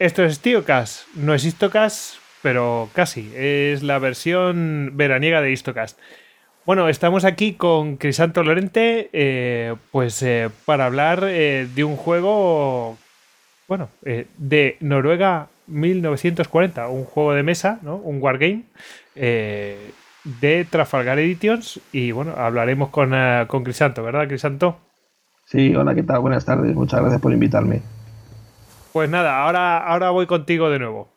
[0.00, 3.30] Esto es Stiocast, no es Histocast, pero casi.
[3.36, 5.98] Es la versión veraniega de Histocast.
[6.64, 12.96] Bueno, estamos aquí con Crisanto Lorente, eh, pues eh, para hablar eh, de un juego,
[13.68, 13.90] bueno,
[14.38, 17.96] de Noruega 1940, un juego de mesa, ¿no?
[17.96, 18.62] Un wargame
[19.14, 23.12] de Trafalgar Editions y bueno, hablaremos con,
[23.48, 24.78] con Crisanto, ¿verdad, Crisanto?
[25.44, 26.20] Sí, hola, ¿qué tal?
[26.20, 27.99] Buenas tardes, muchas gracias por invitarme.
[28.92, 31.12] Pues nada, ahora, ahora voy contigo de nuevo.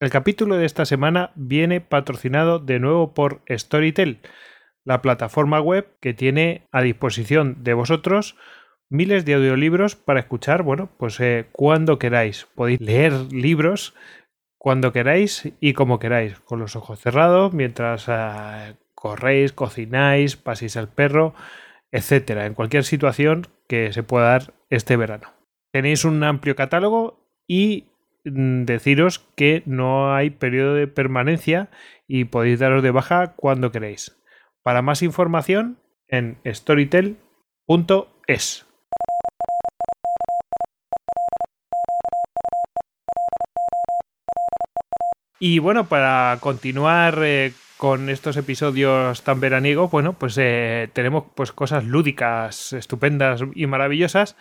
[0.00, 4.18] El capítulo de esta semana viene patrocinado de nuevo por Storytel,
[4.84, 8.36] la plataforma web que tiene a disposición de vosotros
[8.90, 12.46] miles de audiolibros para escuchar, bueno, pues eh, cuando queráis.
[12.54, 13.94] Podéis leer libros
[14.58, 20.88] cuando queráis y como queráis, con los ojos cerrados, mientras eh, corréis, cocináis, paséis al
[20.88, 21.34] perro,
[21.92, 25.34] etcétera, en cualquier situación que se pueda dar este verano.
[25.72, 27.84] Tenéis un amplio catálogo y
[28.24, 31.68] mm, deciros que no hay periodo de permanencia
[32.08, 34.16] y podéis daros de baja cuando queréis.
[34.62, 35.76] Para más información
[36.08, 37.18] en storytel.es.
[45.38, 51.52] Y bueno, para continuar eh, con estos episodios tan veraniegos, bueno, pues eh, tenemos pues
[51.52, 54.36] cosas lúdicas, estupendas y maravillosas,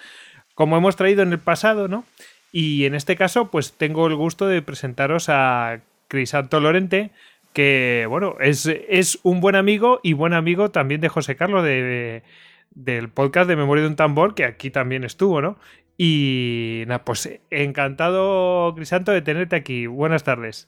[0.56, 2.06] como hemos traído en el pasado, ¿no?
[2.52, 7.10] Y en este caso, pues tengo el gusto de presentaros a Crisanto Lorente,
[7.54, 12.24] que, bueno, es, es un buen amigo y buen amigo también de José Carlos de,
[12.72, 15.58] del podcast de Memoria de un Tambor, que aquí también estuvo, ¿no?
[15.98, 19.88] Y nada, pues encantado, Crisanto, de tenerte aquí.
[19.88, 20.68] Buenas tardes.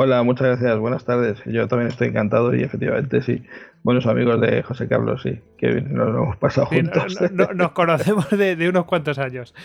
[0.00, 0.78] Hola, muchas gracias.
[0.78, 1.42] Buenas tardes.
[1.44, 3.42] Yo también estoy encantado y efectivamente sí.
[3.82, 7.18] Buenos amigos de José Carlos, sí, que nos hemos pasado juntos.
[7.56, 9.56] nos conocemos de, unos cuantos años.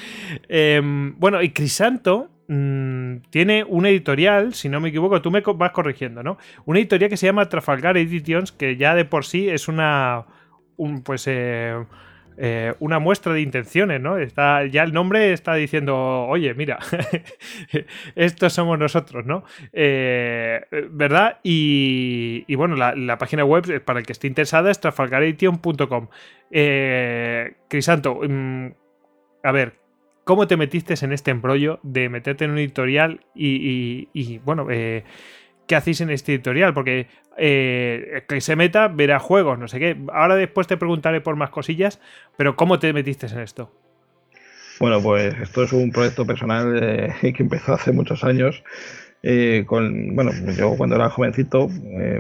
[0.50, 5.72] Em, bueno, y Crisanto mm, tiene una editorial, si no me equivoco, tú me vas
[5.72, 6.40] corrigiendo, ¿no?
[6.66, 10.26] Una editorial que se llama Trafalgar Editions, que ya de por sí es una.
[10.78, 11.28] Un, pues.
[11.28, 11.76] Eh,
[12.38, 14.18] eh, una muestra de intenciones, ¿no?
[14.18, 16.80] Está, ya el nombre está diciendo, oye, mira,
[18.16, 19.44] estos somos nosotros, ¿no?
[19.72, 20.62] Eh,
[20.92, 21.40] ¿Verdad?
[21.44, 26.08] Y, bueno, la, página web, para el que esté interesado, es trafalgaration.com.
[26.52, 28.68] Eh, Crisanto, mm,
[29.44, 29.76] a ver,
[30.24, 35.04] ¿cómo te metiste en este embrollo de meterte en un editorial y, bueno, eh,
[35.68, 37.08] qué hacéis en este editorial, porque
[37.38, 39.98] eh, que se meta verá juegos, no sé qué.
[40.12, 42.00] Ahora después te preguntaré por más cosillas,
[42.38, 43.72] pero ¿cómo te metiste en esto?
[44.80, 48.64] Bueno, pues esto es un proyecto personal eh, que empezó hace muchos años.
[49.26, 51.70] Eh, con, bueno, yo cuando era jovencito,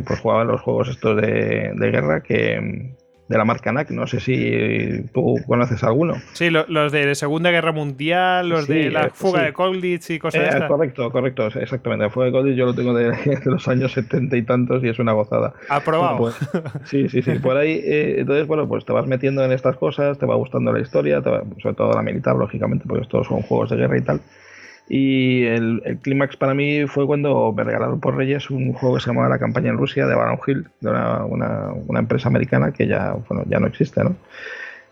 [0.05, 2.95] pues jugaba los juegos estos de guerra que,
[3.28, 3.91] de la marca NAC.
[3.91, 6.16] No sé si tú conoces alguno.
[6.34, 10.63] Sí, los de Segunda Guerra Mundial, los de la fuga de Colditz y cosas así.
[10.63, 12.06] Eh, correcto, correcto, exactamente.
[12.06, 13.13] La fuga de Colditz yo lo tengo de,
[13.45, 15.53] los años setenta y tantos y es una gozada.
[15.69, 16.17] Aprobado.
[16.17, 16.35] Pues,
[16.85, 17.39] sí, sí, sí.
[17.39, 20.72] Por ahí, eh, entonces, bueno, pues te vas metiendo en estas cosas, te va gustando
[20.72, 24.22] la historia, sobre todo la militar, lógicamente, porque estos son juegos de guerra y tal.
[24.89, 29.07] Y el, clímax para mí fue cuando me regalaron por Reyes un juego que se
[29.07, 33.44] llamaba La campaña en Rusia de Baron Hill, de una, empresa americana que ya, bueno,
[33.47, 34.16] ya no existe, ¿no?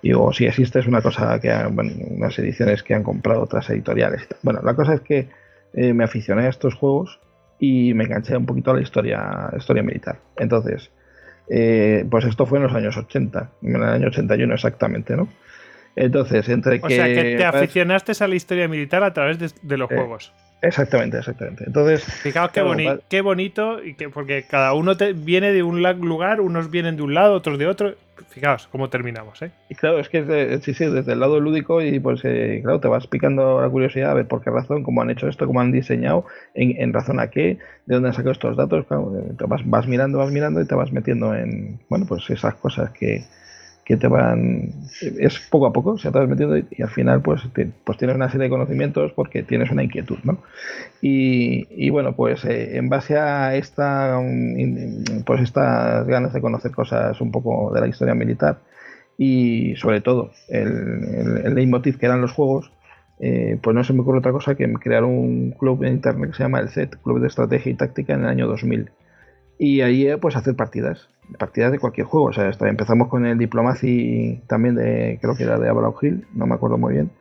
[0.02, 3.70] Y o si existe es una cosa que, bueno, unas ediciones que han comprado otras
[3.70, 4.28] editoriales.
[4.42, 5.30] Bueno, la cosa es que
[5.74, 7.20] eh, me aficioné a estos juegos
[7.60, 10.18] y me enganché un poquito a la historia, historia militar.
[10.38, 10.90] Entonces,
[11.50, 15.28] eh, pues esto fue en los años 80, en el año 81 exactamente, ¿no?
[15.96, 16.86] Entonces, entre que.
[16.86, 20.32] O sea, que te aficionaste a la historia militar a través de, los eh, juegos.
[20.62, 21.64] Exactamente, exactamente.
[21.66, 22.04] Entonces.
[22.04, 26.96] Fijaos qué, qué bonito, y que, porque cada uno viene de un lugar, unos vienen
[26.96, 27.96] de un lado, otros de otro.
[28.30, 29.52] Fijaos cómo terminamos, ¿eh?
[29.68, 32.88] Y claro, es que sí, sí, desde el lado lúdico y pues eh, claro, te
[32.88, 35.72] vas picando la curiosidad a ver por qué razón, cómo han hecho esto, cómo han
[35.72, 37.58] diseñado, en, razón a qué,
[37.88, 40.76] de dónde han sacado estos datos, claro, te vas, vas mirando, vas mirando y te
[40.76, 43.26] vas metiendo en, bueno, pues esas cosas que,
[43.92, 44.72] que te van
[45.20, 47.42] es poco a poco se te vas metiendo y, al final pues,
[47.84, 50.38] pues tienes una serie de conocimientos porque tienes una inquietud ¿no?
[51.02, 54.18] y, bueno pues eh, en base a esta
[55.26, 58.60] pues estas ganas de conocer cosas un poco de la historia militar
[59.18, 62.72] y sobre todo el, el, leitmotiv que eran los juegos
[63.20, 66.38] eh, pues no se me ocurre otra cosa que crear un club en internet que
[66.38, 68.90] se llama el CET, Club de Estrategia y Táctica en el año 2000
[69.64, 72.28] y ahí eh, pues hacer partidas partidas de cualquier juego.
[72.28, 76.48] O sea, empezamos con el Diplomacy también de, creo que era de Avalon Hill, no
[76.48, 77.12] me acuerdo muy bien.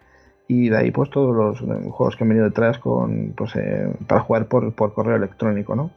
[0.48, 4.22] Y de ahí pues todos los juegos que han venido detrás con, pues, eh, para
[4.22, 5.90] jugar por, correo electrónico, ¿no?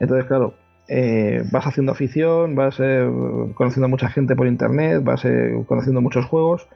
[0.00, 0.54] Entonces, claro,
[0.88, 3.08] eh, vas haciendo afición, vas eh,
[3.54, 6.68] conociendo a mucha gente por internet, vas eh, conociendo muchos juegos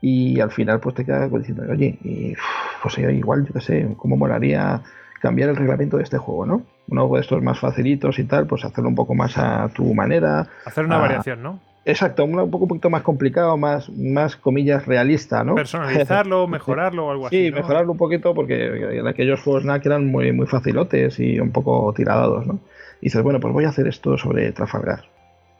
[0.00, 2.34] y al final pues te quedas diciendo, oye, y,
[2.82, 4.82] pues igual, yo qué sé, ¿cómo molaría
[5.20, 6.75] cambiar el reglamento de este juego, no?
[6.88, 10.46] Uno de estos más facilitos y tal, pues hacerlo un poco más a tu manera.
[10.64, 11.60] Hacer una variación, ¿no?
[11.88, 15.54] Exacto, un, poco, un poquito más complicado, más, más comillas realista, ¿no?
[15.54, 17.46] Personalizarlo, mejorarlo o algo así.
[17.46, 21.52] Sí, mejorarlo un poquito porque en aquellos juegos NAC eran muy, muy facilotes y un
[21.52, 22.58] poco tiradados, ¿no?
[23.00, 25.04] Y dices, bueno, pues voy a hacer esto sobre Trafalgar.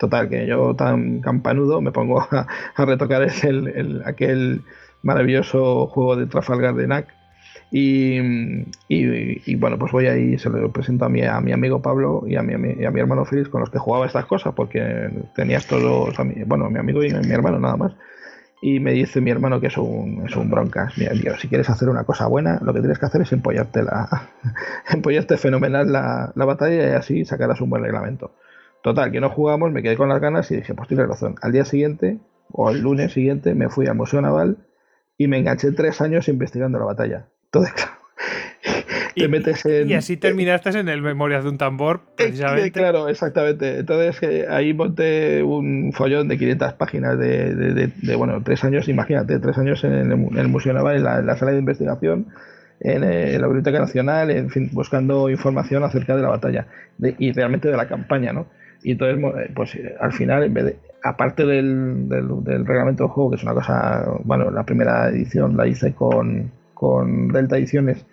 [0.00, 2.46] Total, que yo tan campanudo me pongo a,
[2.76, 4.62] retocar el, el, aquel
[5.02, 7.06] maravilloso juego de Trafalgar de NAC.
[7.70, 8.18] Y,
[8.88, 12.36] y, bueno, pues voy ahí, se lo presento a mi, a mi amigo Pablo y
[12.36, 16.16] a mi, a mi hermano Félix con los que jugaba estas cosas, porque tenías todos,
[16.46, 17.92] bueno, mi amigo y mi hermano nada más.
[18.62, 20.94] Y me dice mi hermano que es un, es broncas.
[20.94, 24.30] Si quieres hacer una cosa buena, lo que tienes que hacer es empollarte, la,
[24.90, 28.32] empollarte fenomenal la, la batalla y así sacarás un buen reglamento.
[28.82, 31.34] Total, que no jugamos, me quedé con las ganas y dije, pues tienes razón.
[31.42, 32.18] Al día siguiente,
[32.52, 34.58] o el lunes siguiente, me fui al Museo Naval
[35.18, 37.26] y me enganché tres años investigando la batalla.
[37.56, 37.96] Entonces, claro,
[39.16, 39.90] te metes en...
[39.90, 42.72] Y así terminaste en el Memorias de un tambor, precisamente.
[42.72, 43.78] Claro, exactamente.
[43.78, 49.56] Entonces eh, ahí monté un follón de 500 páginas de, bueno, tres años, imagínate, tres
[49.58, 52.26] años en el, Museo Naval, en la, sala de investigación,
[52.80, 56.66] eh, en, la Biblioteca Nacional, en fin, buscando información acerca de la batalla
[56.98, 58.46] y realmente de la campaña, ¿no?
[58.82, 63.30] Y entonces, eh, pues al final, en vez de, aparte del, del, reglamento de juego,
[63.30, 68.04] que es una cosa, bueno, la primera edición la hice con, con Delta Ediciones,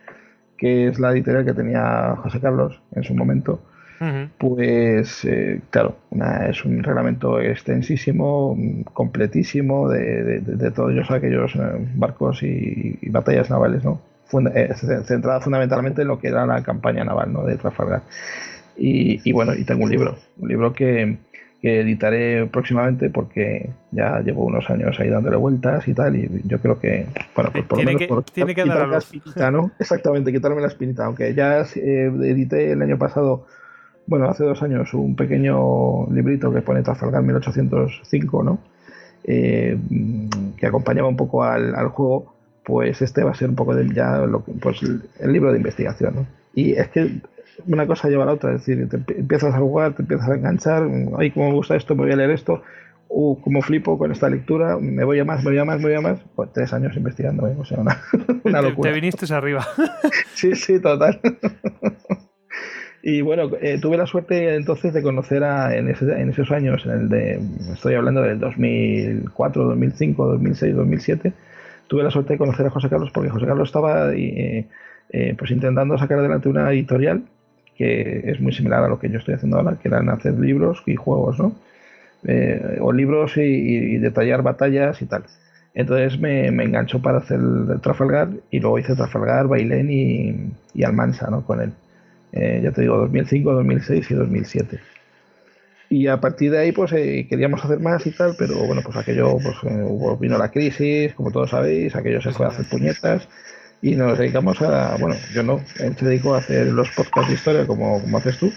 [0.57, 3.59] que es la editorial que tenía José Carlos en su momento,
[4.37, 5.95] pues eh, claro,
[6.49, 8.57] es un reglamento extensísimo,
[8.91, 11.59] completísimo de, de, todos aquellos eh,
[11.95, 14.01] barcos y, batallas navales, ¿no?
[14.55, 14.73] Eh,
[15.05, 17.43] centrada fundamentalmente en lo que era la campaña naval ¿no?
[17.43, 18.01] de Trafalgar.
[18.75, 21.17] Y, y bueno, y tengo un libro, un libro que,
[21.63, 26.59] que editaré próximamente porque ya llevo unos años ahí dándole vueltas y tal y yo
[26.59, 29.71] creo que bueno pues por lo menos que, tiene que dar la espinita, ¿no?
[29.79, 33.45] exactamente quitarme la espinita aunque ya eh, edité el año pasado
[34.07, 38.59] bueno hace dos años un pequeño librito que pone Trafalgar 1805 no
[39.23, 39.77] eh,
[40.57, 42.33] que acompañaba un poco al, juego
[42.65, 46.13] pues este va a ser un poco de ya lo, pues el libro de investigación
[46.13, 46.25] ¿no?
[46.53, 47.21] y es que
[47.67, 50.35] una cosa lleva a la otra, es decir, te empiezas a jugar, te empiezas a
[50.35, 52.61] enganchar, ay, cómo me gusta esto, me voy a leer esto,
[53.09, 55.85] uh, como flipo con esta lectura, me voy a más, me voy a más, me
[55.85, 57.55] voy a más, pues tres años investigando, ¿eh?
[57.57, 58.01] o sea, una,
[58.43, 58.91] una locura.
[58.91, 59.65] Te, viniste arriba.
[60.33, 61.19] sí, sí, total.
[63.03, 66.91] y bueno, eh, tuve la suerte entonces de conocer a, en, en, esos años, en
[66.91, 67.39] el de,
[67.71, 71.33] estoy hablando del 2004, 2005, 2006, 2007,
[71.87, 74.67] tuve la suerte de conocer a José Carlos porque José Carlos estaba eh,
[75.09, 77.23] eh, pues intentando sacar adelante una editorial
[77.75, 80.83] que es muy similar a lo que yo estoy haciendo ahora, que eran hacer libros
[80.85, 81.55] y juegos, ¿no?
[82.25, 85.23] Eh, o libros y, detallar batallas y tal.
[85.73, 90.83] Entonces me, me enganchó para hacer el, Trafalgar y luego hice Trafalgar, Bailén y, y
[90.83, 91.45] Almansa, ¿no?
[91.45, 91.71] Con él.
[92.31, 94.79] Eh, ya te digo, 2005, 2006 y 2007.
[95.89, 98.97] Y a partir de ahí, pues eh, queríamos hacer más y tal, pero bueno, pues
[98.97, 103.27] aquello, pues vino la crisis, como todos sabéis, aquello se fue a hacer puñetas
[103.83, 107.35] y nos dedicamos a, bueno, yo no, él se dedicó a hacer los podcasts de
[107.35, 108.51] historia como, como haces tú,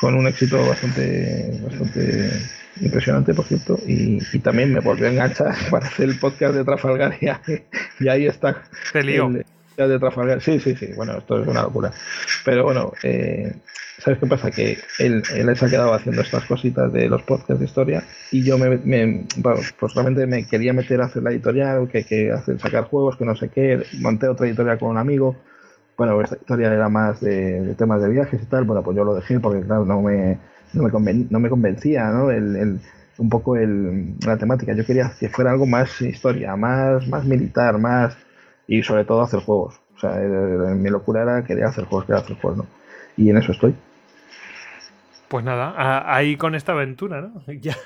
[0.00, 2.28] con un éxito bastante, bastante
[2.80, 7.16] impresionante, por cierto, y, también me volvió a enganchar para hacer el podcast de Trafalgar
[7.20, 8.64] y, ahí está.
[8.92, 9.30] Te lío.
[9.30, 11.92] de Trafalgar, sí, sí, sí, bueno, esto es una locura.
[12.44, 13.52] Pero bueno, eh,
[13.98, 14.50] ¿Sabes qué pasa?
[14.50, 18.44] Que él, él se ha quedado haciendo estas cositas de los podcasts de historia y
[18.44, 19.26] yo me, me
[19.78, 23.24] pues realmente me quería meter a hacer la editorial, que, que hacer, sacar juegos, que
[23.24, 25.36] no sé qué, monté otra editorial con un amigo.
[25.96, 29.16] Bueno, esta historia era más de, temas de viajes y tal, bueno, pues yo lo
[29.16, 30.38] dejé porque claro, no me,
[30.72, 32.30] no me, no me convencía, ¿no?
[32.30, 32.80] El, el,
[33.18, 34.74] un poco el, la temática.
[34.74, 38.16] Yo quería que fuera algo más historia, más, más militar, más...
[38.68, 39.80] y sobre todo hacer juegos.
[39.96, 42.66] O sea, mi locura era querer hacer juegos, querer hacer juegos, ¿no?
[43.16, 43.74] Y en eso estoy.
[45.28, 47.42] Pues nada, ahí con esta aventura, ¿no?
[47.60, 47.76] Ya,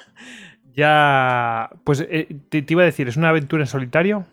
[0.74, 4.24] ya, pues eh, te, iba a decir, ¿es una aventura en solitario?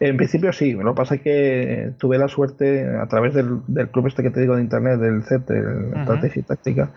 [0.00, 3.60] En principio sí, lo que pasa es que tuve la suerte a través del,
[3.90, 6.90] club este que te digo de internet, del CET, de Estrategia y Táctica,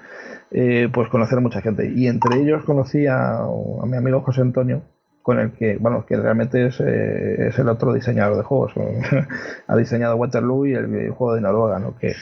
[0.51, 1.91] eh, pues conocer a mucha gente.
[1.93, 3.45] Y entre ellos conocí a,
[3.85, 4.83] mi amigo José Antonio,
[5.21, 8.73] con el que, bueno, que realmente es, eh, es el otro diseñador de juegos.
[9.67, 11.97] ha diseñado Waterloo y el juego de Noruega, ¿no?
[11.97, 12.13] Que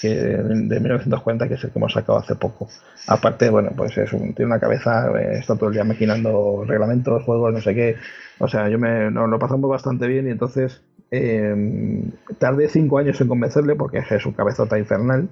[0.00, 2.68] que de 1940, que es el que hemos sacado hace poco.
[3.06, 7.22] Aparte, bueno, pues es un, tiene una cabeza, eh, está todo el día maquinando reglamentos,
[7.24, 7.96] juegos, no sé qué.
[8.38, 12.02] O sea, yo me nos lo pasamos bastante bien y entonces eh,
[12.38, 15.28] tardé cinco años en convencerle porque es su cabezota infernal.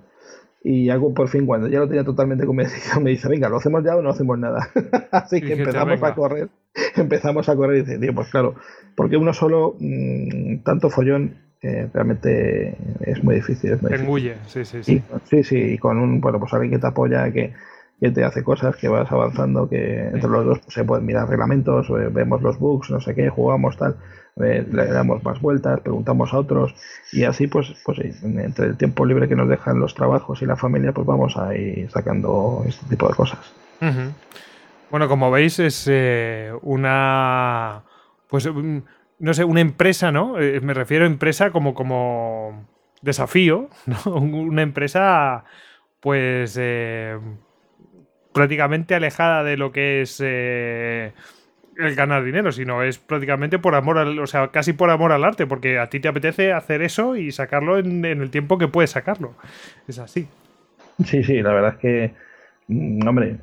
[0.67, 3.85] Y hago por fin, cuando ya lo tenía totalmente convencido, me dice, venga, ¿lo hacemos
[3.85, 4.71] ya o no hacemos nada?
[5.11, 6.49] Así que empezamos a correr,
[6.97, 8.55] empezamos a correr y dice, pues claro,
[8.97, 13.73] porque uno solo, mmm, tanto follón, eh, realmente es muy difícil.
[13.73, 14.93] Es muy Engulle, sí, sí, sí.
[14.93, 17.55] Y, sí, sí, y con un, bueno, pues alguien que te apoya, que,
[17.99, 21.27] que te hace cosas, que vas avanzando, que entre los dos pues, se pueden mirar
[21.27, 23.97] reglamentos, eh, vemos los bugs, no sé qué, jugamos tal,
[24.43, 26.75] eh, le damos más vueltas, preguntamos a otros
[27.13, 30.57] y así pues, pues entre el tiempo libre que nos dejan los trabajos y la
[30.57, 33.41] familia, pues vamos a ir sacando este tipo de cosas.
[34.91, 37.83] Bueno, como veis es eh, una,
[38.29, 38.49] pues
[39.25, 40.35] no sé, una empresa, ¿no?
[40.35, 42.67] me refiero a empresa como, como
[43.03, 44.15] desafío, ¿no?
[44.15, 45.45] Una empresa
[46.01, 46.59] pues
[48.35, 51.13] prácticamente alejada de lo que es eh,
[51.79, 55.25] el ganar dinero, sino es prácticamente por amor al, o sea, casi por amor al
[55.25, 58.91] arte, porque a ti te apetece hacer eso y sacarlo en, el tiempo que puedes
[58.91, 59.35] sacarlo.
[59.89, 60.29] Es así.
[61.05, 62.15] Sí, sí, la verdad es que,
[62.69, 63.37] hombre,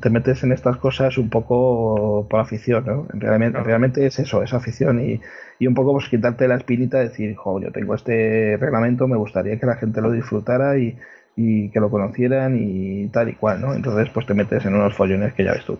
[0.00, 3.06] te metes en estas cosas un poco por afición, ¿no?
[3.10, 5.20] Realmente, realmente es eso, es afición y,
[5.58, 9.58] y un poco pues quitarte la espinita, decir, jo, yo tengo este reglamento, me gustaría
[9.58, 10.96] que la gente lo disfrutara y,
[11.36, 13.74] y que lo conocieran y tal y cual, ¿no?
[13.74, 15.78] Entonces, pues te metes en unos follones que ya ves tú.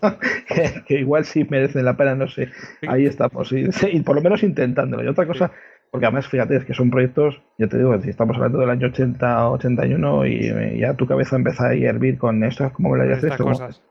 [0.86, 2.48] que, igual sí merecen la pena, no sé.
[2.86, 5.04] Ahí estamos, y, y, por lo menos intentándolo.
[5.04, 5.50] Y otra cosa,
[5.90, 8.86] porque además, fíjate, es que son proyectos, yo te digo, si estamos hablando del año
[8.88, 13.24] 80, 81 y ya tu cabeza empieza a hervir con esto, ¿cómo me lo hayas
[13.24, 13.44] esto?
[13.44, 13.82] Cosas.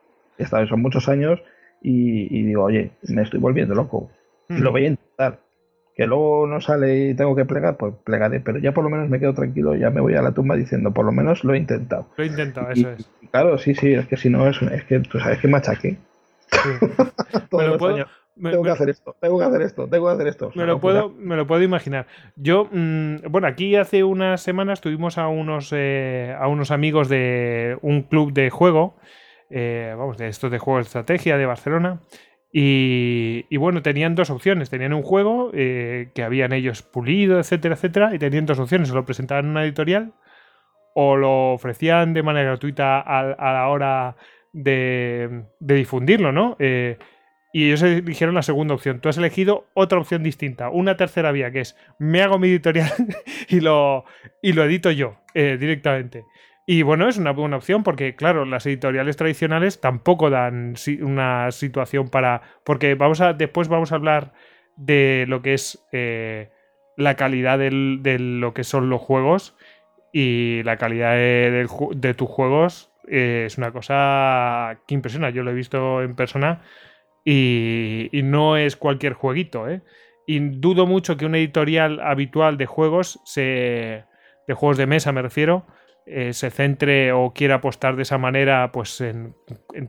[0.69, 1.41] son muchos años
[1.81, 4.09] y, digo, oye, me estoy volviendo loco.
[4.47, 5.39] Lo voy a intentar
[5.99, 9.09] que luego no sale y tengo que plegar, pues plegaré, pero ya por lo menos
[9.09, 11.57] me quedo tranquilo, ya me voy a la tumba diciendo, por lo menos lo he
[11.57, 12.07] intentado.
[12.15, 13.11] Lo he intentado, eso es.
[13.31, 15.97] Claro, sí, sí, es que si no, es, es que tú sabes que machaque.
[18.41, 20.51] tengo que hacer esto, tengo que hacer esto, tengo que hacer esto.
[20.55, 22.07] Me lo, puedo, me lo puedo imaginar.
[22.35, 27.77] Yo, mmm, bueno, aquí hace unas semanas tuvimos a unos, eh, a unos amigos de
[27.81, 28.95] un club de juego,
[29.49, 32.01] eh, vamos, de estos de juego de estrategia de Barcelona,
[32.51, 34.69] y, bueno, tenían dos opciones.
[34.69, 38.91] Tenían un juego eh, que habían ellos pulido, etcétera, etcétera, y tenían dos opciones.
[38.91, 40.13] O lo presentaban en una editorial
[40.95, 44.15] o lo ofrecían de manera gratuita a, la hora
[44.51, 46.55] de, difundirlo, ¿no?
[46.59, 46.97] Eh,
[47.51, 48.99] y ellos eligieron la segunda opción.
[48.99, 52.91] Tú has elegido otra opción distinta, una tercera vía, que es me hago mi editorial
[53.49, 54.05] y, lo,
[54.41, 56.23] y lo edito yo eh, directamente.
[56.71, 62.09] Y bueno, es una buena opción porque, claro, las editoriales tradicionales tampoco dan una situación
[62.09, 62.43] para.
[62.63, 63.33] Porque vamos a.
[63.33, 64.33] Después vamos a hablar
[64.75, 66.51] de lo que es eh,
[66.95, 69.57] la calidad de lo que son los juegos.
[70.13, 75.31] Y la calidad de, tus juegos eh, es una cosa que impresiona.
[75.31, 76.61] Yo lo he visto en persona.
[77.25, 79.81] Y, y no es cualquier jueguito, ¿eh?
[80.25, 84.03] Y dudo mucho que una editorial habitual de juegos se.
[84.47, 85.65] de juegos de mesa me refiero
[86.11, 89.35] eh, se centre o quiera apostar de esa manera pues en,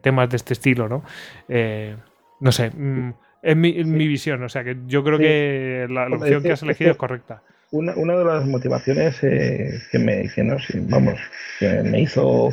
[0.02, 1.02] temas de este estilo, ¿no?
[1.48, 1.96] Eh,
[2.40, 3.72] no sé, mm, es mi,
[4.06, 7.42] visión, o sea que yo creo que la, opción que has elegido es, correcta.
[7.70, 10.58] Una, de las motivaciones eh, que me que no,
[10.90, 11.18] vamos,
[11.58, 12.50] que me hizo,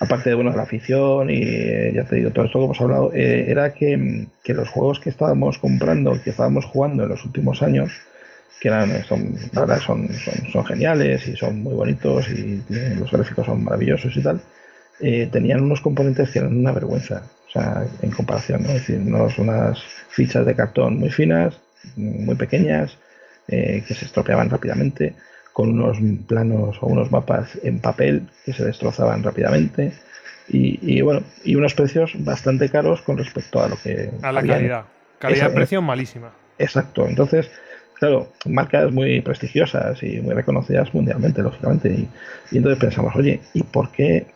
[0.00, 3.72] aparte de bueno, la afición y ya te digo, todo esto que hemos hablado, era
[3.74, 7.92] que, que los juegos que estábamos comprando, que estábamos jugando en los últimos años,
[8.60, 8.70] que
[9.06, 10.08] son, la verdad son,
[10.50, 12.62] son, geniales y son muy bonitos y
[12.98, 14.40] los gráficos son maravillosos y tal,
[15.00, 18.70] eh, tenían unos componentes que eran una vergüenza, o sea, en comparación, ¿no?
[18.70, 19.00] Es decir,
[19.38, 21.60] unas fichas de cartón muy finas,
[21.96, 22.96] muy pequeñas,
[23.48, 25.14] eh, que se estropeaban rápidamente,
[25.54, 29.92] con unos planos o unos mapas en papel que se destrozaban rápidamente.
[30.48, 34.10] Y, bueno, y unos precios bastante caros con respecto a lo que.
[34.20, 34.84] A la calidad.
[35.18, 36.32] Calidad-precio malísima.
[36.58, 37.06] Exacto.
[37.06, 37.50] Entonces,
[37.94, 42.08] claro, marcas muy prestigiosas y muy reconocidas mundialmente, lógicamente.
[42.50, 44.26] Y, entonces pensamos, oye, ¿y por qué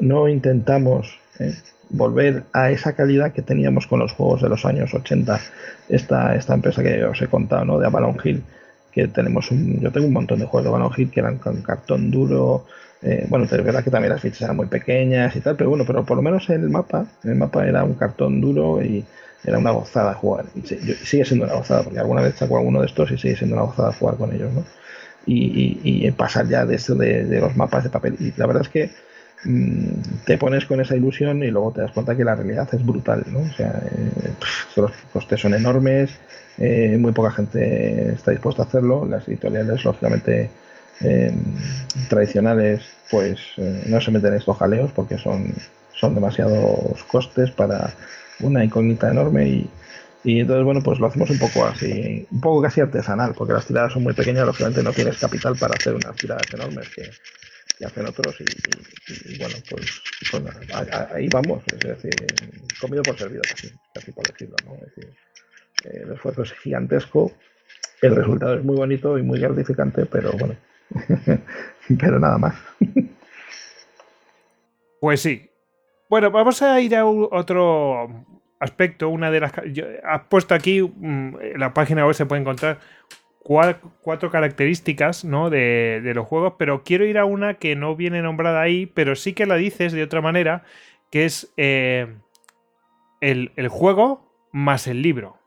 [0.00, 1.54] no intentamos eh,
[1.90, 5.40] volver a esa calidad que teníamos con los juegos de los años 80?
[5.88, 7.78] Esta, esta empresa que os he contado, ¿no?
[7.78, 8.42] De Avalon Hill,
[8.94, 11.62] que tenemos un, yo tengo un montón de juegos de Avalon Hill que eran con
[11.62, 12.66] cartón duro.
[13.02, 15.84] Eh, bueno, es verdad que también las fichas eran muy pequeñas y tal, pero bueno,
[15.86, 19.04] pero por lo menos en el mapa, el mapa era un cartón duro y,
[19.44, 20.46] era una gozada jugar.
[20.54, 23.56] Y sigue siendo una gozada, porque alguna vez saco alguno de estos y sigue siendo
[23.56, 24.64] una gozada jugar con ellos, ¿no?
[25.26, 28.16] Y, y, pasar ya de esto de, los mapas de papel.
[28.20, 28.90] Y la verdad es que
[29.44, 32.84] mm, te pones con esa ilusión y luego te das cuenta que la realidad es
[32.84, 33.40] brutal, ¿no?
[33.40, 34.32] O sea, eh,
[34.76, 36.10] los costes son enormes,
[36.58, 39.06] eh, muy poca gente está dispuesta a hacerlo.
[39.06, 40.50] Las editoriales, lógicamente,
[41.00, 41.32] eh,
[42.08, 45.52] tradicionales, pues no se meten en estos jaleos porque son,
[45.92, 47.94] son demasiados costes para
[48.40, 49.70] una incógnita enorme y,
[50.24, 53.66] y entonces, bueno, pues lo hacemos un poco así, un poco casi artesanal, porque las
[53.66, 57.10] tiradas son muy pequeñas, lógicamente no tienes capital para hacer unas tiradas enormes que,
[57.84, 60.42] hacen otros y, bueno, pues, pues
[61.12, 62.14] ahí vamos, es decir,
[62.80, 63.42] comido por servido
[63.92, 64.78] casi, por decirlo, ¿no?
[65.84, 67.32] El esfuerzo es gigantesco,
[68.02, 70.56] el resultado es muy bonito y muy gratificante, pero bueno,
[72.00, 72.54] pero nada más.
[75.00, 75.50] Pues sí.
[76.08, 78.24] Bueno, vamos a ir a otro
[78.60, 79.52] aspecto, una de las...
[80.04, 82.78] has puesto aquí, mm, en la página web se puede encontrar
[83.44, 85.50] cuatro, características ¿no?
[85.50, 89.34] de, los juegos, pero quiero ir a una que no viene nombrada ahí, pero sí
[89.34, 90.64] que la dices de otra manera,
[91.10, 92.16] que es eh,
[93.20, 95.38] el, juego más el libro,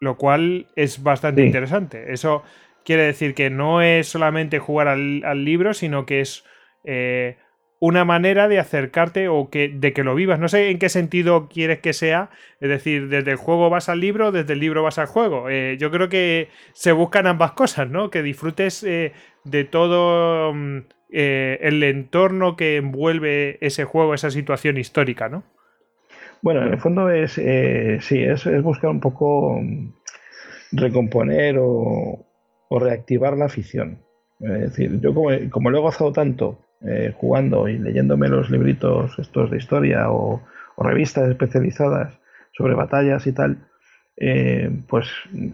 [0.00, 2.12] lo cual es bastante interesante.
[2.12, 2.42] Eso
[2.84, 6.44] quiere decir que no es solamente jugar al, libro, sino que es...
[6.84, 7.36] Eh,
[7.82, 10.38] una manera de acercarte o que, de que lo vivas.
[10.38, 12.28] No sé en qué sentido quieres que sea.
[12.60, 15.48] Es decir, desde el juego vas al libro, desde el libro vas al juego.
[15.48, 18.10] Eh, yo creo que se buscan ambas cosas, ¿no?
[18.10, 19.14] Que disfrutes eh,
[19.44, 25.42] de todo mm, el entorno que envuelve ese juego, esa situación histórica, ¿no?
[26.42, 29.92] Bueno, en el fondo es, sí, es, buscar un poco mm,
[30.72, 32.26] recomponer o,
[32.70, 33.98] reactivar la afición.
[34.40, 39.18] Es decir, yo como, como lo he gozado tanto eh, jugando y leyéndome los libritos
[39.18, 40.40] estos de historia o,
[40.78, 42.18] revistas especializadas
[42.52, 43.68] sobre batallas y tal,
[44.16, 45.08] eh, pues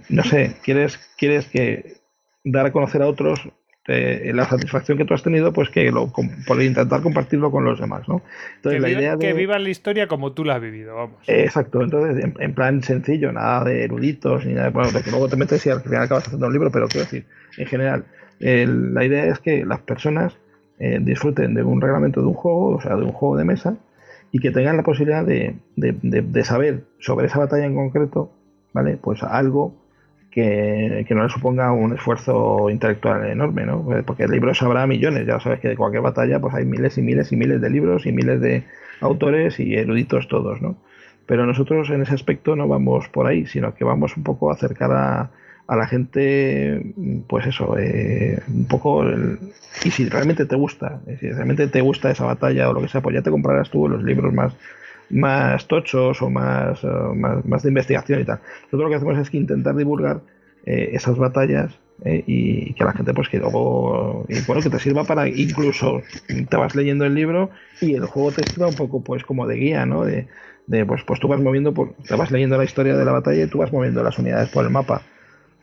[0.08, 1.96] no sé, quieres, quieres que
[2.44, 3.48] dar a conocer a otros
[3.88, 6.12] eh, la satisfacción que tú has tenido, pues que lo,
[6.46, 8.22] por intentar compartirlo con los demás, ¿no?
[8.56, 11.16] Entonces, que, la idea que vivan la historia como tú la has vivido, vamos.
[11.26, 15.64] exacto, entonces en, plan sencillo, nada de eruditos, ni nada, bueno, que luego te metes
[15.66, 18.04] y al final acabas haciendo un libro, pero quiero decir, en general,
[18.38, 20.36] la idea es que las personas
[20.78, 23.76] eh, disfruten de un reglamento de un juego, o sea, de un juego de mesa,
[24.30, 25.56] y que tengan la posibilidad de,
[26.44, 28.30] saber sobre esa batalla en concreto,
[28.74, 28.98] ¿vale?
[28.98, 29.74] Pues algo
[30.36, 33.96] que, no le suponga un esfuerzo intelectual enorme, ¿no?
[33.96, 37.02] Eh, porque libros habrá millones, ya sabes que de cualquier batalla pues hay miles y
[37.02, 38.64] miles y miles de libros y miles de
[39.00, 40.76] autores y eruditos todos, ¿no?
[41.24, 44.54] Pero nosotros en ese aspecto no vamos por ahí, sino que vamos un poco a
[44.54, 45.30] acercar a,
[45.74, 46.94] la gente,
[47.28, 49.04] pues eso, eh, un poco,
[49.84, 52.88] y si realmente te gusta, eh, si realmente te gusta esa batalla o lo que
[52.88, 54.54] sea, pues ya te comprarás tú los libros más,
[55.10, 58.40] más tochos o más, eh, más, de investigación y tal.
[58.64, 60.20] Nosotros lo que hacemos es que intentar divulgar
[60.64, 65.28] esas batallas y que la gente pues que luego y bueno que te sirva para
[65.28, 69.46] incluso te vas leyendo el libro y el juego te sirva un poco pues como
[69.46, 70.28] de guía no de,
[70.66, 73.44] de pues pues tú vas moviendo por, te vas leyendo la historia de la batalla
[73.44, 75.02] y tú vas moviendo las unidades por el mapa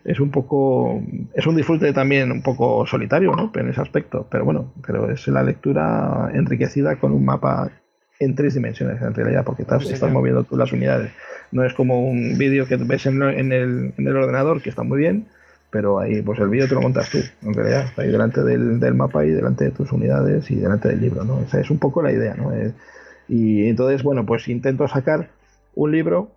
[0.05, 1.01] es un poco
[1.35, 3.51] es un disfrute también un poco solitario ¿no?
[3.53, 7.71] en ese aspecto pero bueno pero es la lectura enriquecida con un mapa
[8.19, 11.11] en tres dimensiones en realidad porque estás, estás moviendo tú las unidades.
[11.51, 14.97] No es como un vídeo que ves en, el, en el ordenador que está muy
[14.99, 15.27] bien
[15.69, 17.87] pero ahí pues el vídeo te lo montas tú en realidad.
[17.97, 21.41] Ahí delante del, del, mapa y delante de tus unidades y delante del libro no
[21.41, 22.51] esa es un poco la idea no
[23.27, 25.29] y entonces bueno pues intento sacar
[25.73, 26.29] un libro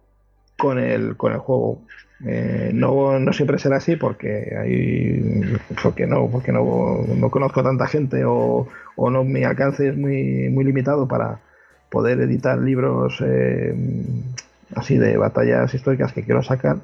[0.59, 1.83] con el con el juego.
[2.27, 7.87] Eh, no, no, siempre será así porque hay porque no porque no, no conozco tanta
[7.87, 11.41] gente o, o, no mi alcance es muy muy limitado para
[11.91, 13.75] poder editar libros eh,
[14.75, 16.79] así de batallas históricas que quiero sacar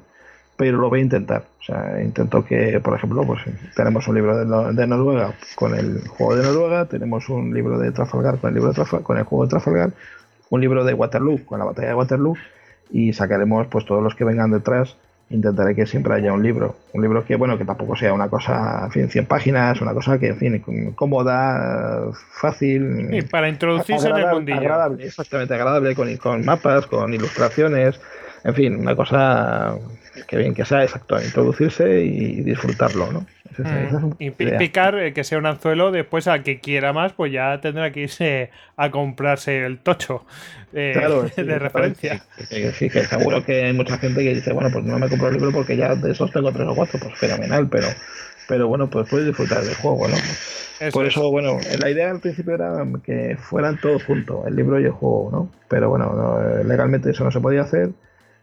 [0.55, 1.43] pero lo voy a intentar.
[1.59, 3.41] O sea intento que por ejemplo pues
[3.75, 4.37] tenemos un libro
[4.73, 8.73] de, Noruega con el juego de Noruega tenemos un libro de Trafalgar con el libro
[8.73, 9.91] de con el juego de Trafalgar
[10.49, 12.35] un libro de Waterloo con la batalla de Waterloo
[12.91, 14.95] y sacaremos pues todos los que vengan detrás
[15.33, 16.75] intentaré que siempre haya un libro.
[16.93, 20.19] Un libro que, bueno, que tampoco sea una cosa, en fin, 100 páginas, una cosa
[20.19, 23.13] que, en fin, cómoda, fácil.
[23.13, 24.59] Y para introducirse en el mundillo.
[24.59, 27.99] Agradable, exactamente, agradable, con, con mapas, con ilustraciones,
[28.43, 29.77] en fin, una cosa
[30.25, 33.25] que bien, que sea exacto, introducirse y disfrutarlo, ¿no?
[33.57, 34.13] Mm.
[34.19, 37.91] y picar eh, que sea un anzuelo, después al que quiera más, pues ya tendrá
[37.91, 40.25] que irse a comprarse el tocho
[40.73, 40.93] eh,
[41.37, 42.23] de referencia.
[42.73, 45.35] Sí, que seguro que hay mucha gente que dice, bueno, pues no me compro el
[45.35, 47.87] libro porque ya de esos tengo tres o cuatro, pues fenomenal, pero
[48.47, 50.15] pero bueno, pues puedes disfrutar del juego, ¿no?
[50.91, 54.83] Por eso, bueno, la idea al principio era que fueran todos juntos, el libro y
[54.83, 55.49] el juego, ¿no?
[55.69, 57.91] Pero bueno, legalmente eso no se podía hacer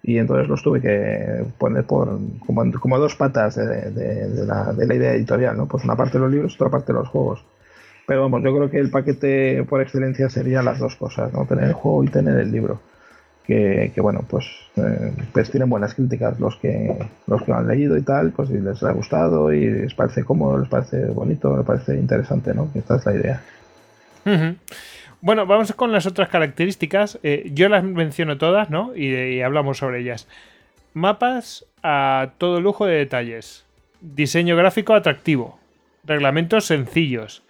[0.03, 5.57] y entonces los tuve que poner por como, como dos patas de, la, idea editorial,
[5.57, 5.67] ¿no?
[5.67, 7.45] Pues una parte de los libros, otra parte de los juegos.
[8.07, 11.45] Pero vamos, yo creo que el paquete por excelencia sería las dos cosas, ¿no?
[11.45, 12.81] Tener el juego y tener el libro.
[13.47, 17.97] Que, bueno, pues, eh, pues tienen buenas críticas los que los que lo han leído
[17.97, 21.67] y tal, pues si les ha gustado y les parece cómodo, les parece bonito, les
[21.67, 22.69] parece interesante, ¿no?
[22.77, 23.43] Esta es la idea.
[25.23, 27.19] Bueno, vamos con las otras características.
[27.23, 28.97] Eh, yo las menciono todas, ¿no?
[28.97, 30.27] Y, hablamos sobre ellas.
[30.95, 33.67] Mapas a todo lujo de detalles.
[34.01, 35.59] Diseño gráfico atractivo.
[36.05, 37.43] Reglamentos sencillos.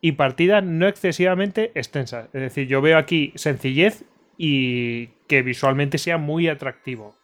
[0.00, 2.26] y partidas no excesivamente extensas.
[2.26, 4.04] Es decir, yo veo aquí sencillez
[4.36, 7.16] y que visualmente sea muy atractivo.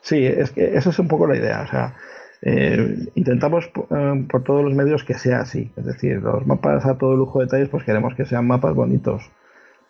[0.00, 1.62] Sí, es que esa es un poco la idea.
[1.62, 1.94] O sea,
[2.42, 5.70] eh, intentamos eh, por todos los medios que sea así.
[5.76, 9.30] Es decir, los mapas a todo lujo de detalles, pues queremos que sean mapas bonitos.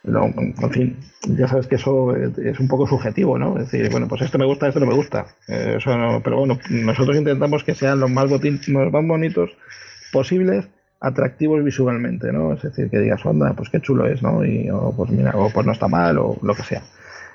[0.04, 0.96] en fin,
[1.36, 3.58] ya sabes que eso es un poco subjetivo, ¿no?
[3.58, 5.26] Es decir, bueno, pues esto me gusta, esto no me gusta.
[5.48, 5.90] Eh, eso
[6.24, 9.50] pero bueno, nosotros intentamos que sean los más, los más bonitos
[10.12, 10.68] posibles
[11.00, 12.54] atractivos visualmente, ¿no?
[12.54, 14.44] Es decir, que digas, onda, pues qué chulo es, ¿no?
[14.44, 16.82] Y o, pues mira, o pues no está mal, o lo que sea.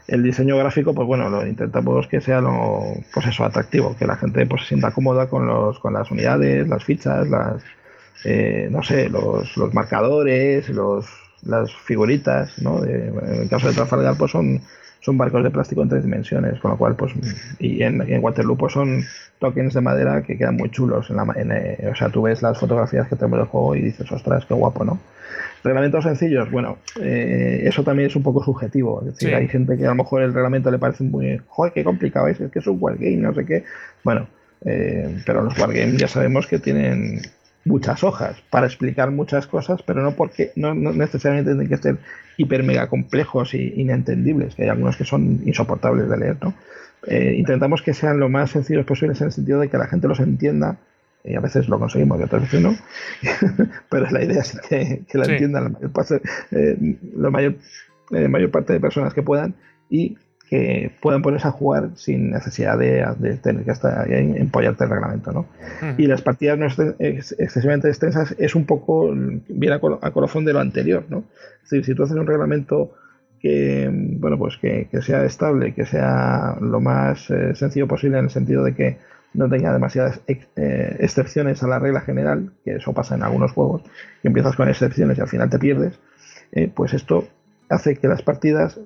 [0.07, 2.81] El diseño gráfico, pues bueno, lo intentamos que sea lo,
[3.13, 6.67] pues eso, atractivo, que la gente pues se sienta cómoda con los, con las unidades,
[6.67, 7.63] las fichas, las
[8.25, 11.05] eh, no sé, los, los marcadores, los,
[11.43, 12.83] las figuritas, ¿no?
[12.83, 14.61] en el caso de Trafalgar, pues son
[15.03, 17.13] son barcos de plástico en tres dimensiones, con lo cual, pues,
[17.59, 19.03] y en, en Waterloo, pues son
[19.37, 21.09] tokens de madera que quedan muy chulos.
[21.09, 24.09] En la, eh, o sea, tú ves las fotografías que tenemos del juego y dices,
[24.09, 24.99] ostras, qué guapo, ¿no?
[25.63, 29.01] Reglamentos sencillos, bueno, eh, eso también es un poco subjetivo.
[29.01, 31.83] Es decir, hay gente que a lo mejor el reglamento le parece muy, joder, qué
[31.83, 33.63] complicado es, es que es un wargame, no sé qué.
[34.03, 34.27] Bueno,
[34.65, 37.21] eh, pero los wargames ya sabemos que tienen
[37.65, 41.97] muchas hojas para explicar muchas cosas, pero no porque no, necesariamente tienen que ser
[42.37, 46.53] hiper mega complejos e inentendibles, que hay algunos que son insoportables de leer, ¿no?
[47.07, 50.07] Eh, intentamos que sean lo más sencillos posibles en el sentido de que la gente
[50.07, 50.77] los entienda,
[51.23, 52.75] y a veces lo conseguimos y otras veces no,
[53.89, 55.77] pero la idea es que, la entiendan
[56.51, 57.55] eh, la mayor,
[58.12, 59.55] eh, mayor parte de personas que puedan
[59.89, 60.17] y
[60.49, 65.31] que puedan ponerse a jugar sin necesidad de, tener que estar empollarte el reglamento.
[65.31, 65.47] ¿no?
[65.97, 66.67] Y las partidas no
[66.99, 69.12] excesivamente extensas es un poco,
[69.47, 71.05] viene a, colofón de lo anterior.
[71.09, 71.23] ¿no?
[71.63, 72.93] Es decir, si tú haces un reglamento
[73.39, 78.29] que, bueno, pues que, sea estable, que sea lo más eh, sencillo posible en el
[78.29, 78.97] sentido de que
[79.33, 83.81] no tenga demasiadas eh, excepciones a la regla general, que eso pasa en algunos juegos,
[84.21, 85.99] que empiezas con excepciones y al final te pierdes,
[86.51, 87.27] eh, pues esto
[87.69, 88.79] hace que las partidas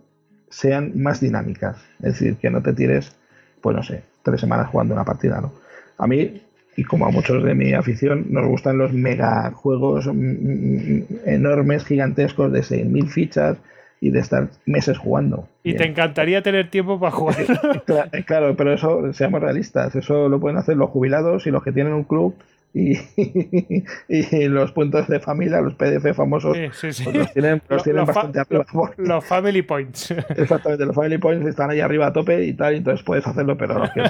[0.50, 1.78] sean más dinámicas.
[2.00, 3.16] Es decir, que no te tires,
[3.62, 5.52] pues no sé, tres semanas jugando una partida, ¿no?
[5.98, 6.42] A mí,
[6.76, 11.86] y como a muchos de mi afición, nos gustan los mega juegos mm, mm, enormes,
[11.86, 13.58] gigantescos de 6.000 fichas
[14.00, 15.48] y de estar meses jugando.
[15.64, 17.36] Y te encantaría tener tiempo para jugar.
[18.26, 21.94] claro, pero eso, seamos realistas, eso lo pueden hacer los jubilados y los que tienen
[21.94, 22.36] un club
[24.08, 28.66] y, los puntos de familia, los PDF famosos, pues los tienen, bastante arriba.
[28.98, 30.12] Los Family Points.
[30.30, 33.58] Exactamente, los Family Points están ahí arriba a tope y tal, y entonces puedes hacerlo,
[33.58, 34.02] pero los, que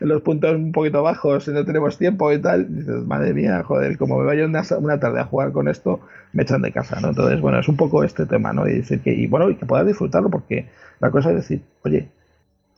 [0.00, 3.98] los puntos un poquito bajos, si no tenemos tiempo y tal, dices, madre mía, joder,
[3.98, 6.00] como me vaya una, una, tarde a jugar con esto,
[6.32, 7.08] me echan de casa, ¿no?
[7.08, 8.66] Entonces, bueno, es un poco este tema, ¿no?
[8.66, 10.68] Y decir que, y bueno, y que puedas disfrutarlo, porque
[11.00, 12.08] la cosa es decir, oye,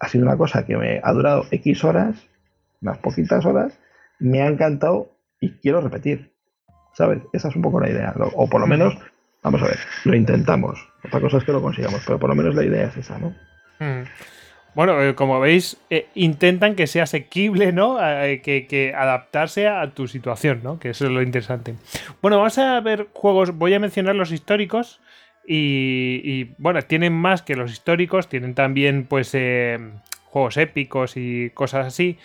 [0.00, 2.16] ha sido una cosa que me ha durado X horas,
[2.82, 3.78] unas poquitas horas,
[4.24, 6.32] me ha encantado y quiero repetir.
[6.94, 7.22] ¿Sabes?
[7.32, 8.14] Esa es un poco la idea.
[8.34, 8.96] O por lo menos,
[9.42, 10.78] vamos a ver, lo intentamos.
[11.04, 13.34] Otra cosa es que lo consigamos, pero por lo menos la idea es esa, ¿no?
[14.74, 17.98] Bueno, eh, como veis, eh, intentan que sea asequible, ¿no?
[18.00, 20.78] Eh, que, adaptarse a tu situación, ¿no?
[20.78, 21.74] Que eso es lo interesante.
[22.22, 25.00] Bueno, vamos a ver juegos, voy a mencionar los históricos
[25.46, 29.36] y, y bueno, tienen más que los históricos, tienen también pues
[30.30, 32.18] juegos épicos y cosas así.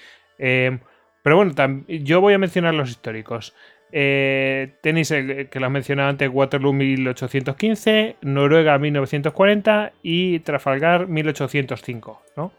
[1.21, 1.53] Pero bueno,
[1.87, 3.53] yo voy a mencionar los históricos.
[3.91, 12.21] Eh, tenéis el que lo has mencionado antes, Waterloo 1815, Noruega 1940 y Trafalgar 1805,
[12.37, 12.51] ¿no?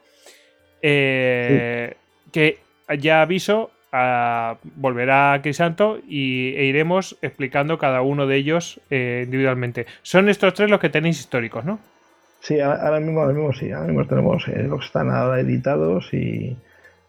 [0.82, 1.94] Eh,
[2.32, 2.58] que
[2.98, 9.86] ya aviso, a, volverá Crisanto y e iremos explicando cada uno de ellos eh, individualmente.
[10.02, 11.78] Son estos tres los que tenéis históricos, ¿no?
[12.40, 16.56] Sí, ahora mismo, ahora mismo sí, ahora mismo tenemos los que están ahora editados y,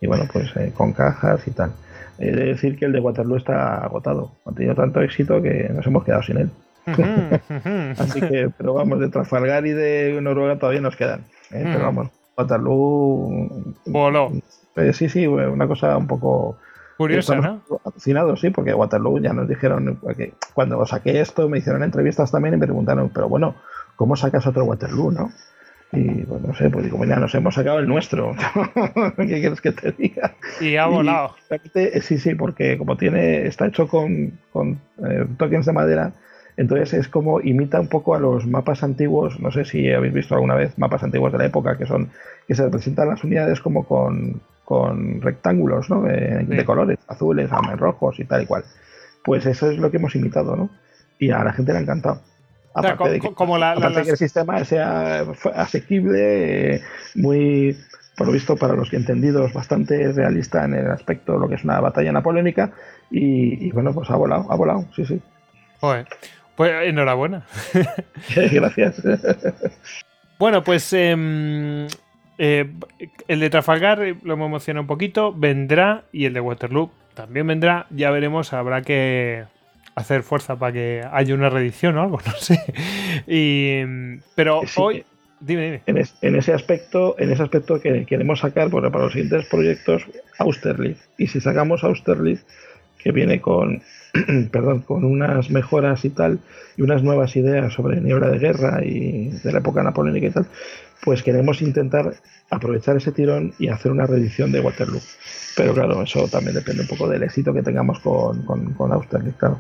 [0.02, 1.72] y bueno, pues eh, con cajas y tal.
[2.18, 4.32] He de decir que el de Waterloo está agotado.
[4.46, 6.50] Ha tenido tanto éxito que nos hemos quedado sin él.
[7.98, 11.22] Así que, pero vamos, de Trafalgar y de Noruega todavía nos quedan.
[11.52, 11.62] ¿eh?
[11.64, 13.74] Pero vamos, Waterloo.
[13.86, 14.32] Voló.
[14.76, 16.58] Eh, sí, sí, una cosa un poco.
[16.98, 17.62] Curiosa, ¿no?
[17.86, 20.00] Alucinado, sí, porque Waterloo ya nos dijeron.
[20.18, 23.56] Que cuando saqué esto, me hicieron entrevistas también y me preguntaron, pero bueno,
[23.96, 25.32] ¿cómo sacas otro Waterloo, no?
[25.94, 28.34] Y pues no sé, pues digo, ya nos hemos sacado el nuestro.
[29.18, 30.36] ¿Qué quieres que te diga?
[30.62, 31.36] Y ha volado.
[32.02, 36.14] sí, sí, porque como tiene, está hecho con, con eh, tokens de madera,
[36.56, 39.40] entonces es como imita un poco a los mapas antiguos.
[39.40, 42.10] No sé si habéis visto alguna vez mapas antiguos de la época que son
[42.48, 46.04] que se representan las unidades como con, con rectángulos ¿no?
[46.04, 48.64] de, colores, azules, rojos y tal y cual.
[49.24, 50.70] Pues eso es lo que hemos imitado, ¿no?
[51.20, 52.22] Y a la gente le ha encantado.
[52.74, 56.82] Aparte, de que, como la, que el sistema sea asequible,
[57.16, 57.78] muy,
[58.16, 61.56] por lo visto, para los que entendidos, bastante realista en el aspecto de lo que
[61.56, 62.72] es una batalla napoleónica.
[63.10, 65.22] Y, bueno, pues ha volado, ha volado, sí, sí.
[66.56, 67.46] Pues enhorabuena.
[68.52, 69.02] Gracias.
[70.40, 71.88] bueno, pues em,
[72.38, 72.72] eh,
[73.28, 77.48] el de Trafalgar eh, lo hemos mencionado un poquito, vendrá y el de Waterloo también
[77.48, 77.88] vendrá.
[77.90, 79.46] Ya veremos, habrá que
[80.02, 82.60] hacer fuerza para que haya una reedición o algo, no sé.
[84.36, 85.04] pero hoy,
[85.40, 86.06] dime, dime.
[86.22, 90.04] En, ese aspecto, en ese aspecto que queremos sacar pues, para los siguientes proyectos
[90.38, 91.08] Austerlitz.
[91.18, 92.46] Y si sacamos Austerlitz,
[92.98, 93.82] que viene con,
[94.52, 96.40] perdón, con unas mejoras y tal,
[96.78, 100.46] y unas nuevas ideas sobre niebla de guerra y de la época napoleónica y tal,
[101.04, 102.14] pues queremos intentar
[102.50, 105.02] aprovechar ese tirón y hacer una reedición de Waterloo.
[105.56, 109.38] Pero claro, eso también depende un poco del éxito que tengamos con, con, con Austerlitz,
[109.38, 109.58] claro.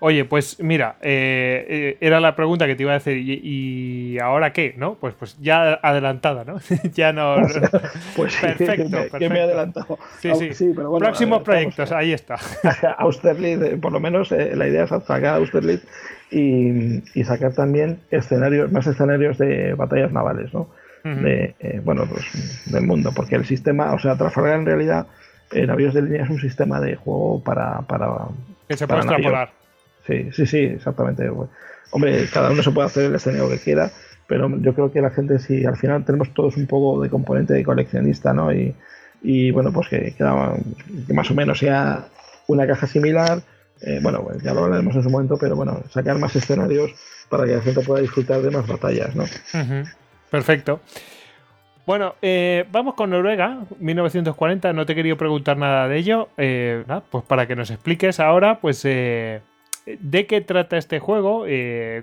[0.00, 3.16] Oye, pues mira, eh, eh, era la pregunta que te iba a hacer.
[3.16, 4.74] ¿Y, ahora qué?
[4.76, 4.94] ¿No?
[4.94, 6.58] Pues, pues ya adelantada, ¿no?
[6.94, 7.36] ya no.
[8.16, 9.18] pues perfecto, perfecto.
[9.18, 9.98] Que me he adelantado.
[10.20, 10.72] Sí, sí.
[10.98, 12.36] Próximos proyectos, ahí está.
[12.98, 15.84] Austerlitz, eh, por lo menos la idea es sacar Austerlitz
[16.30, 20.68] y, y, sacar también escenarios, más escenarios de batallas navales, ¿no?
[21.04, 25.06] de, bueno, pues del mundo, porque el sistema, o sea, Trafalgar en realidad,
[25.52, 28.08] en avios de línea es un sistema de juego para, para
[28.68, 29.50] que se puede extrapolar.
[30.06, 31.30] Sí, sí, sí, exactamente.
[31.90, 33.90] Hombre, cada uno se puede hacer el escenario que quiera,
[34.26, 37.54] pero yo creo que la gente, si al final tenemos todos un poco de componente
[37.54, 38.52] de coleccionista, ¿no?
[38.52, 38.74] Y,
[39.22, 42.06] y bueno, pues que, que, más o menos sea
[42.46, 43.40] una caja similar.
[43.80, 46.90] Eh, bueno, pues ya lo hablaremos en su momento, pero bueno, sacar más escenarios
[47.28, 49.24] para que la gente pueda disfrutar de más batallas, ¿no?
[50.30, 50.80] Perfecto.
[51.88, 54.74] Bueno, eh, vamos con Noruega, 1940.
[54.74, 56.28] No te he querido preguntar nada de ello.
[56.36, 59.40] Eh, pues para que nos expliques ahora, pues, eh,
[59.86, 61.46] de qué trata este juego,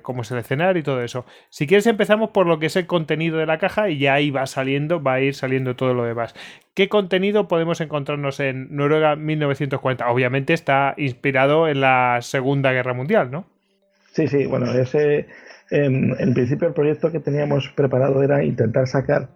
[0.01, 1.27] cómo seleccionar y todo eso.
[1.51, 4.31] Si quieres, empezamos por lo que es el contenido de la caja y ya ahí
[4.31, 6.33] va saliendo, va a ir saliendo todo lo demás.
[6.73, 10.09] ¿Qué contenido podemos encontrarnos en Noruega 1940?
[10.09, 13.45] Obviamente está inspirado en la Segunda Guerra Mundial, ¿no?
[14.13, 15.27] Sí, sí, bueno, ese.
[15.69, 19.27] en principio, el proyecto que teníamos preparado era intentar sacar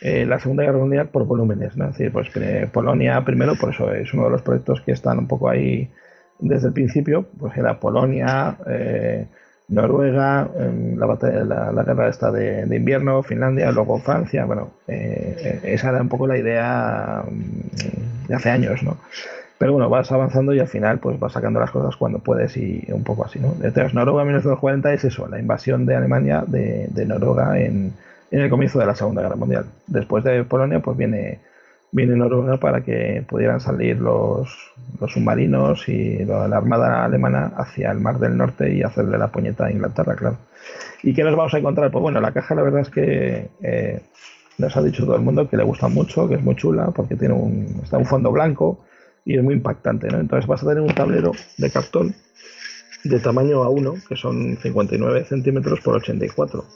[0.00, 1.86] eh, la Segunda Guerra Mundial por volúmenes, ¿no?
[1.86, 5.18] Es decir, pues eh, Polonia primero, por eso es uno de los proyectos que están
[5.18, 5.90] un poco ahí
[6.38, 9.26] desde el principio, pues era Polonia, eh,
[9.68, 16.02] Noruega, em, la, la, la, guerra esta de, invierno, Finlandia, luego Francia, bueno, esa era
[16.02, 18.98] un poco la idea mm, de hace años, ¿no?
[19.58, 22.86] Pero bueno, vas avanzando y al final pues vas sacando las cosas cuando puedes y
[22.92, 23.54] un poco así, ¿no?
[23.62, 27.94] Entonces, Noruega 1940 es eso, la invasión de Alemania de, de Noruega en,
[28.36, 29.64] en el comienzo de la Segunda Guerra Mundial.
[29.86, 31.38] Después de Polonia, pues viene,
[31.90, 34.46] viene Noruega para que pudieran salir los,
[35.00, 39.64] los submarinos y la Armada alemana hacia el Mar del Norte y hacerle la puñeta
[39.64, 40.36] a Inglaterra, claro.
[41.02, 41.90] ¿Y qué nos vamos a encontrar?
[41.90, 44.02] Pues bueno, la caja la verdad es que eh,
[44.58, 47.16] nos ha dicho todo el mundo que le gusta mucho, que es muy chula, porque
[47.16, 48.84] tiene un, está un fondo blanco
[49.24, 50.20] y es muy impactante, ¿no?
[50.20, 52.14] Entonces vas a tener un tablero de cartón
[53.02, 56.66] de tamaño A1, que son 59 centímetros por 84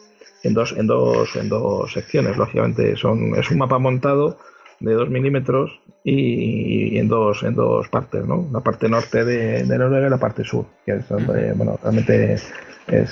[0.42, 2.96] en dos, en dos, en dos secciones, lógicamente.
[2.96, 4.38] Son, es un mapa montado
[4.80, 8.48] de 2 milímetros y, en dos en dos partes, ¿no?
[8.50, 11.08] La parte norte de, Noruega y la parte sur, que es
[11.56, 12.52] bueno, realmente es,
[12.88, 13.06] eh,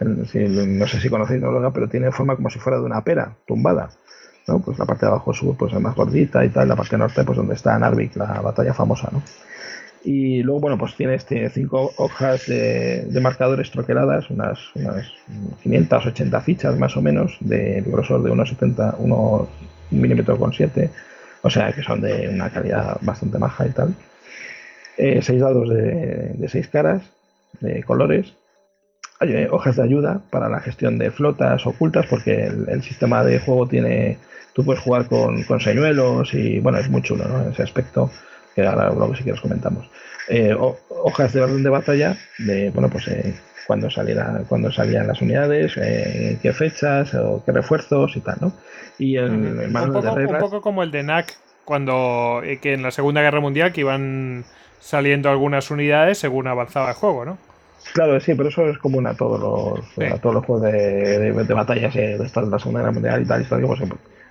[0.00, 3.90] no sé si conocéis Noruega, pero tiene forma como si fuera de una pera tumbada.
[4.46, 4.60] ¿no?
[4.60, 7.24] Pues la parte de abajo sur pues es más gordita y tal, la parte norte
[7.24, 9.22] pues donde está Narvik, la batalla famosa, ¿no?
[10.04, 15.10] Y luego, bueno, pues tiene este cinco hojas de, marcadores troqueladas, unas, unas
[15.62, 19.48] 580 fichas más o menos, de grosor de unos 70, 1
[19.92, 20.90] milímetro con 7,
[21.40, 23.94] o sea que son de una calidad bastante maja y tal.
[24.96, 27.02] Eh, seis dados de, de, seis caras,
[27.60, 28.34] de colores.
[29.20, 33.66] Hay hojas de ayuda para la gestión de flotas ocultas, porque el, sistema de juego
[33.66, 34.18] tiene.
[34.52, 37.48] Tú puedes jugar con, con señuelos y bueno, es muy chulo, ¿no?
[37.48, 38.10] Ese aspecto
[38.54, 39.88] que ahora luego si quieres comentamos.
[40.28, 40.54] Eh,
[40.88, 43.34] hojas de orden de batalla, de bueno pues eh,
[43.66, 48.52] cuando saliera, cuando salían las unidades, eh, qué fechas o qué refuerzos y tal, ¿no?
[48.98, 53.22] Y el, un, poco, un poco como el de NAC cuando que en la Segunda
[53.22, 54.44] Guerra Mundial que iban
[54.80, 57.38] saliendo algunas unidades según avanzaba el juego, ¿no?
[57.92, 61.54] Claro, sí, pero eso es común a todos los, a todos los juegos de, de,
[61.54, 63.80] batallas de, la Segunda Guerra Mundial y tal, y tal, pues,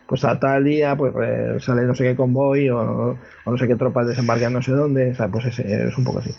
[0.08, 1.14] pues a tal día pues
[1.64, 5.16] sale no sé qué convoy o, no sé qué tropas desembarcan no sé dónde, o
[5.16, 6.32] sea, pues es, un poco así.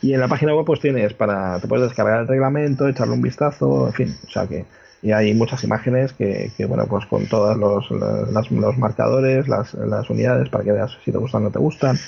[0.00, 3.22] Y en la página web pues tienes para, te puedes descargar el reglamento, echarle un
[3.22, 4.64] vistazo, en fin, o sea que
[5.02, 10.08] y hay muchas imágenes que, que bueno, pues con todos los, los marcadores, las, las,
[10.08, 11.98] unidades para que veas si te gustan o no te gustan,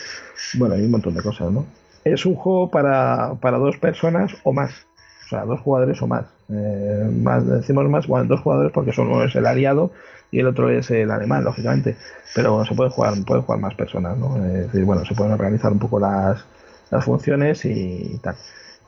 [0.58, 1.66] bueno, hay un montón de cosas, ¿no?
[2.04, 4.86] Es un juego para, para dos personas o más,
[5.26, 6.26] o sea, dos jugadores o más.
[6.50, 9.90] Eh, más decimos más, bueno, dos jugadores porque son uno es el aliado
[10.34, 11.96] y el otro es el alemán, lógicamente.
[12.34, 14.36] Pero se puede jugar, puede jugar más personas, ¿no?
[14.44, 16.44] Es decir, bueno, se pueden organizar un poco las,
[16.90, 18.34] las funciones y tal.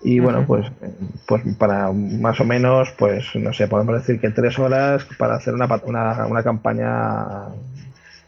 [0.02, 0.66] Y bueno, pues,
[1.26, 5.54] pues para más o menos, pues no sé, podemos decir que tres horas para hacer
[5.54, 7.46] una, una, una campaña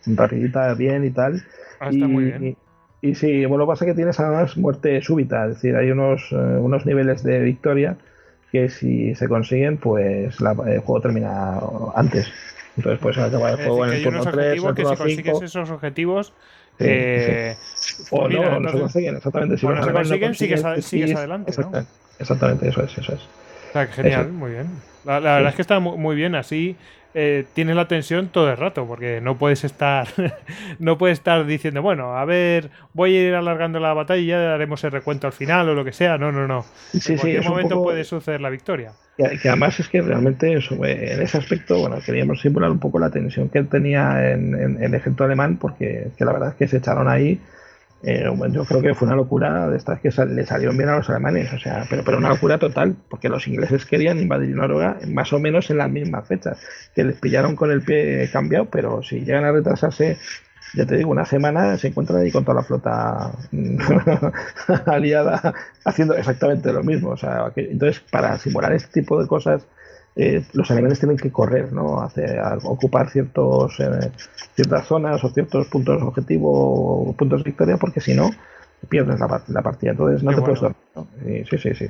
[0.07, 1.42] rapidita, bien y tal.
[1.81, 2.57] Ah, está y, muy bien.
[3.02, 5.90] Y, sí, bueno, lo que pasa es que tienes además muerte súbita, es decir, hay
[5.90, 7.96] unos, eh, unos niveles de victoria
[8.52, 11.59] que si se consiguen, pues la, el juego termina
[11.94, 12.33] antes.
[12.79, 16.33] Entonces puedes acabar el juego en el turno 3, que si consigues esos objetivos...
[16.79, 18.05] Sí, eh, sí.
[18.11, 19.59] O pues no, no se consiguen, exactamente.
[19.59, 21.51] Si no se consiguen, sigues, sigues adelante.
[21.51, 22.17] Exactamente, ¿no?
[22.21, 23.21] exactamente, eso es, eso es.
[23.21, 24.33] O sea, genial, eso.
[24.33, 24.69] muy bien.
[25.09, 26.77] La, la verdad es que está muy, muy bien así
[27.14, 30.07] eh, tienes la tensión todo el rato, porque no puedes estar,
[30.79, 34.38] no puedes estar diciendo, bueno, a ver, voy a ir alargando la batalla y ya
[34.38, 36.18] daremos el recuento al final o lo que sea.
[36.18, 36.64] No, no, no.
[36.92, 37.85] Sí, en cualquier sí, momento poco...
[37.85, 38.92] puede suceder la victoria.
[39.16, 42.79] Que, que, además es que realmente eso, eh, en ese aspecto, bueno, queríamos simular un
[42.79, 46.33] poco la tensión que él tenía en, en, en el ejército alemán, porque que la
[46.33, 47.40] verdad es que se echaron ahí
[48.03, 50.97] eh, yo creo que fue una locura de estas que sal, le salieron bien a
[50.97, 54.99] los alemanes, o sea, pero, pero una locura total, porque los ingleses querían invadir Noruega
[55.09, 56.61] más o menos en las mismas fechas,
[56.95, 60.17] que les pillaron con el pie cambiado, pero si llegan a retrasarse,
[60.75, 63.33] ya te digo, una semana se encuentran ahí con toda la flota
[64.87, 67.11] aliada haciendo exactamente lo mismo.
[67.11, 69.67] O sea, entonces, para simular este tipo de cosas,
[70.16, 72.01] eh, los alemanes tienen que correr, ¿no?
[72.01, 74.11] Hacer, a ocupar ciertos, eh,
[74.55, 78.31] ciertas zonas o ciertos puntos objetivo o puntos de victoria, porque si no,
[78.88, 79.92] pierdes la, la, partida.
[79.92, 80.61] Entonces no Qué te bueno.
[80.61, 80.79] puedes dormir.
[80.94, 81.47] ¿no?
[81.49, 81.87] Sí, sí, sí.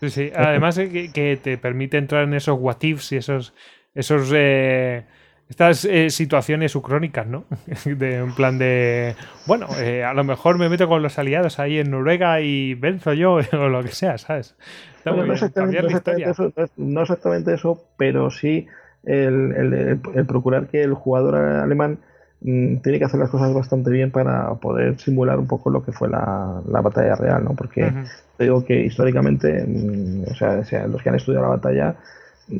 [0.00, 0.32] Sí, sí.
[0.34, 3.54] Además que, que, te permite entrar en esos what ifs y esos,
[3.94, 5.04] esos eh,
[5.48, 7.44] estas eh, situaciones ucrónicas, ¿no?
[7.84, 9.14] De, en plan de,
[9.46, 13.12] bueno, eh, a lo mejor me meto con los aliados ahí en Noruega y venzo
[13.12, 14.54] yo o lo que sea, ¿sabes?
[14.98, 18.66] Está no, exactamente, no, exactamente eso, no exactamente eso, pero sí
[19.04, 21.98] el, el, el, procurar que el jugador alemán
[22.40, 25.92] mmm, tiene que hacer las cosas bastante bien para poder simular un poco lo que
[25.92, 27.54] fue la, la batalla real, ¿no?
[27.54, 28.10] Porque uh -huh.
[28.36, 31.94] te digo que históricamente, mmm, o, sea, o, sea, los que han estudiado la batalla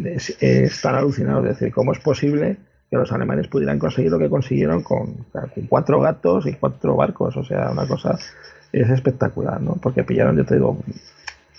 [0.04, 2.58] es, están alucinados, es decir, ¿cómo es posible
[2.90, 7.36] que los alemanes pudieran conseguir lo que consiguieron con, con, cuatro gatos y cuatro barcos.
[7.36, 8.18] O sea, una cosa
[8.72, 9.74] es espectacular, ¿no?
[9.74, 10.78] Porque pillaron, yo te digo,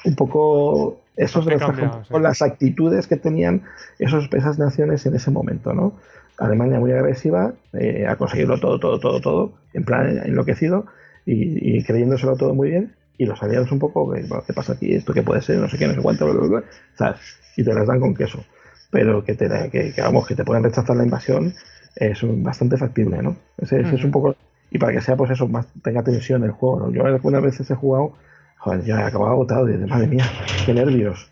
[0.05, 2.11] un poco esos cambia, sí.
[2.11, 3.63] con las actitudes que tenían
[3.99, 5.93] esos, esas naciones en ese momento, ¿no?
[6.37, 10.85] Alemania muy agresiva, eh, a conseguirlo todo, todo, todo, todo, en plan enloquecido
[11.25, 12.93] y, y creyéndoselo todo muy bien.
[13.17, 14.93] Y los aliados un poco, ¿qué pasa aquí?
[14.93, 15.57] ¿Esto qué puede ser?
[15.57, 16.63] No sé qué, no sé cuánto, bla, bla, bla,
[16.93, 17.19] ¿sabes?
[17.57, 18.45] Y te las dan con queso
[18.91, 21.53] pero que te, que, que, vamos, que te pueden rechazar la invasión
[21.95, 23.35] es bastante factible, ¿no?
[23.57, 23.95] Ese, ese uh -huh.
[23.99, 24.35] es un poco...
[24.69, 26.91] Y para que sea, pues eso, más tenga tensión el juego, ¿no?
[26.91, 28.13] Yo algunas veces he jugado,
[28.57, 30.25] joder, ya he acabado agotado y de madre mía,
[30.65, 31.31] qué nervios.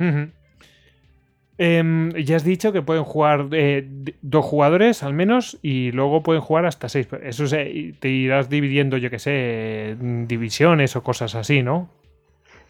[0.00, 0.30] Uh -huh.
[1.58, 3.86] eh, ya has dicho que pueden jugar eh,
[4.22, 7.08] dos jugadores al menos y luego pueden jugar hasta seis.
[7.22, 11.88] Eso se, te irás dividiendo, yo que sé, divisiones o cosas así, ¿no?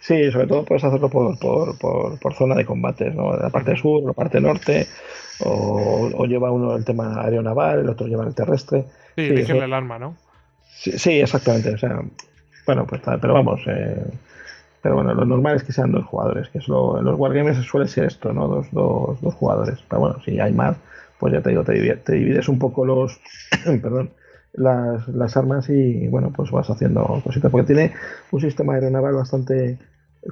[0.07, 3.37] Sí, sobre todo puedes hacerlo por, por, por, por zona de combates, ¿no?
[3.37, 4.87] La parte sur, la parte norte,
[5.41, 8.85] o, o, lleva uno el tema aeronaval, el otro lleva el terrestre.
[9.17, 10.17] Sí, sí el arma, ¿no?
[10.69, 11.75] Sí, sí, exactamente.
[11.75, 12.01] O sea,
[12.67, 13.61] bueno, pues pero vamos.
[13.67, 14.07] Eh,
[14.81, 17.57] pero bueno, lo normal es que sean dos jugadores, que es lo, en los wargames
[17.67, 18.47] suele ser esto, ¿no?
[18.47, 19.81] Dos, dos, dos jugadores.
[19.89, 20.77] Pero bueno, si hay más,
[21.19, 23.21] pues ya te digo, te te divides un poco los.
[23.83, 24.13] perdón
[24.53, 27.93] las, las, armas y bueno, pues vas haciendo cositas, porque tiene
[28.31, 29.79] un sistema aeronaval bastante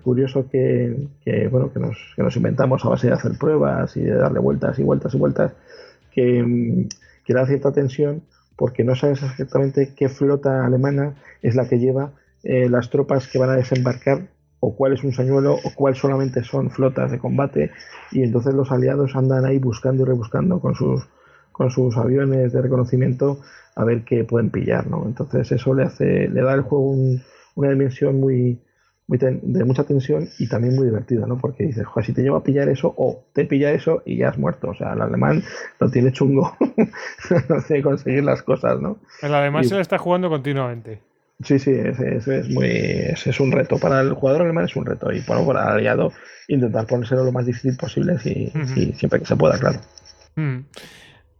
[0.02, 1.09] curioso que,
[1.50, 4.78] bueno, que nos, que nos, inventamos a base de hacer pruebas y de darle vueltas
[4.78, 5.52] y vueltas y vueltas,
[6.12, 6.88] que,
[7.28, 8.22] da cierta tensión
[8.57, 12.12] porque no sabes exactamente qué flota alemana es la que lleva
[12.44, 14.29] eh, las tropas que van a desembarcar
[14.60, 17.73] o cuál es un señuelo o cuál solamente son flotas de combate
[18.12, 21.08] y entonces los aliados andan ahí buscando y rebuscando con sus
[21.50, 23.40] con sus aviones de reconocimiento
[23.77, 25.04] a ver qué pueden pillar, ¿no?
[25.06, 27.23] Entonces eso le hace, le da al juego un,
[27.54, 28.58] una dimensión muy,
[29.07, 31.38] muy ten, de mucha tensión y también muy divertida, ¿no?
[31.38, 34.31] Porque dices, joder, si te lleva a pillar eso o te pilla eso y ya
[34.31, 34.71] has muerto.
[34.71, 35.42] O sea, el alemán
[35.79, 36.57] lo tiene chungo
[37.48, 38.98] no sé conseguir las cosas, ¿no?
[39.23, 41.00] El alemán y, se lo está jugando continuamente.
[41.42, 43.79] Sí, sí, ese, ese es muy ese es un reto.
[43.79, 45.13] Para el jugador alemán es un reto.
[45.13, 46.13] Y bueno, para el aliado,
[46.48, 48.77] intentar ponérselo lo más difícil posible uh -huh.
[48.77, 49.81] y siempre que se pueda, claro.
[50.37, 50.65] Uh -huh.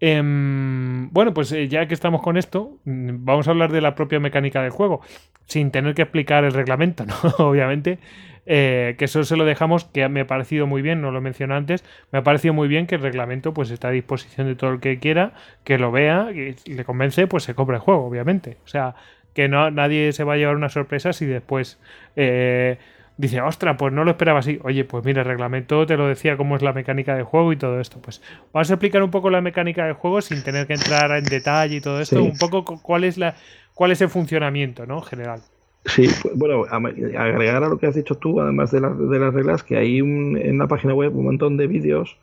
[0.07, 3.95] Eh, bueno, pues eh, ya que estamos con esto, mm, vamos a hablar de la
[3.95, 5.01] propia mecánica del juego,
[5.47, 7.15] sin tener que explicar el reglamento, ¿no?
[7.39, 7.99] Obviamente.
[8.47, 11.55] Eh, que eso se lo dejamos, que me ha parecido muy bien, no lo mencioné
[11.55, 11.83] antes,
[12.13, 14.81] me ha parecido muy bien que el reglamento pues está a disposición de todo el
[14.81, 15.33] que quiera,
[15.65, 18.59] que lo vea y le convence, pues se compra el juego, obviamente.
[18.67, 18.97] O sea,
[19.33, 21.79] que no nadie se va a llevar una sorpresa si después
[22.17, 22.79] eh,
[23.17, 24.59] dice, ostra, pues no lo esperaba así.
[24.63, 27.57] Oye, pues mira, el reglamento te lo decía cómo es la mecánica del juego y
[27.57, 28.01] todo esto.
[28.01, 28.23] Pues
[28.53, 31.77] vamos a explicar un poco la mecánica del juego sin tener que entrar en detalle
[31.77, 32.17] y todo esto.
[32.17, 32.23] Sí.
[32.23, 33.37] Un poco cuál es la
[33.75, 34.99] cuál es el funcionamiento, ¿no?
[34.99, 35.41] En general.
[35.87, 39.63] Sí, pues, bueno, agregar a lo que has dicho tú, además de, de las reglas,
[39.63, 42.17] que hay en la página web un montón de vídeos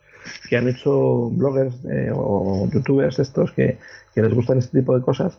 [0.48, 3.78] que han hecho bloggers eh, o youtubers estos que
[4.14, 5.38] les gustan este tipo de cosas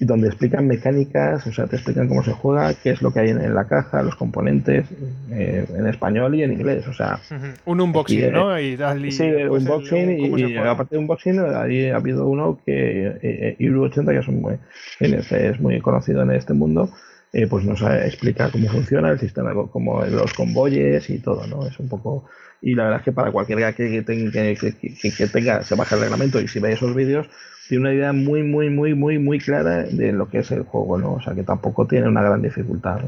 [0.00, 3.20] y donde explican mecánicas, o sea, te explican cómo se juega, qué es lo que
[3.20, 4.86] hay en, la caja, los componentes,
[5.30, 7.20] eh, en español y en inglés, o sea...
[7.64, 8.58] Un unboxing, ¿no?
[8.58, 8.76] Y,
[9.12, 14.18] sí, pues unboxing y, aparte de unboxing, ahí ha habido uno que, eh, 80 que
[14.18, 14.58] es, muy,
[15.00, 16.90] es muy conocido en este mundo,
[17.32, 21.66] eh, pues nos explica cómo funciona el sistema, como los convoyes y todo, ¿no?
[21.66, 22.24] Es un poco...
[22.60, 26.40] Y la verdad es que para cualquiera que, tenga, que, tenga, se baja el reglamento
[26.40, 27.28] y si ve esos vídeos,
[27.68, 30.98] tiene una idea muy, muy, muy, muy, muy clara de lo que es el juego,
[30.98, 31.14] ¿no?
[31.14, 33.00] O sea, que tampoco tiene una gran dificultad.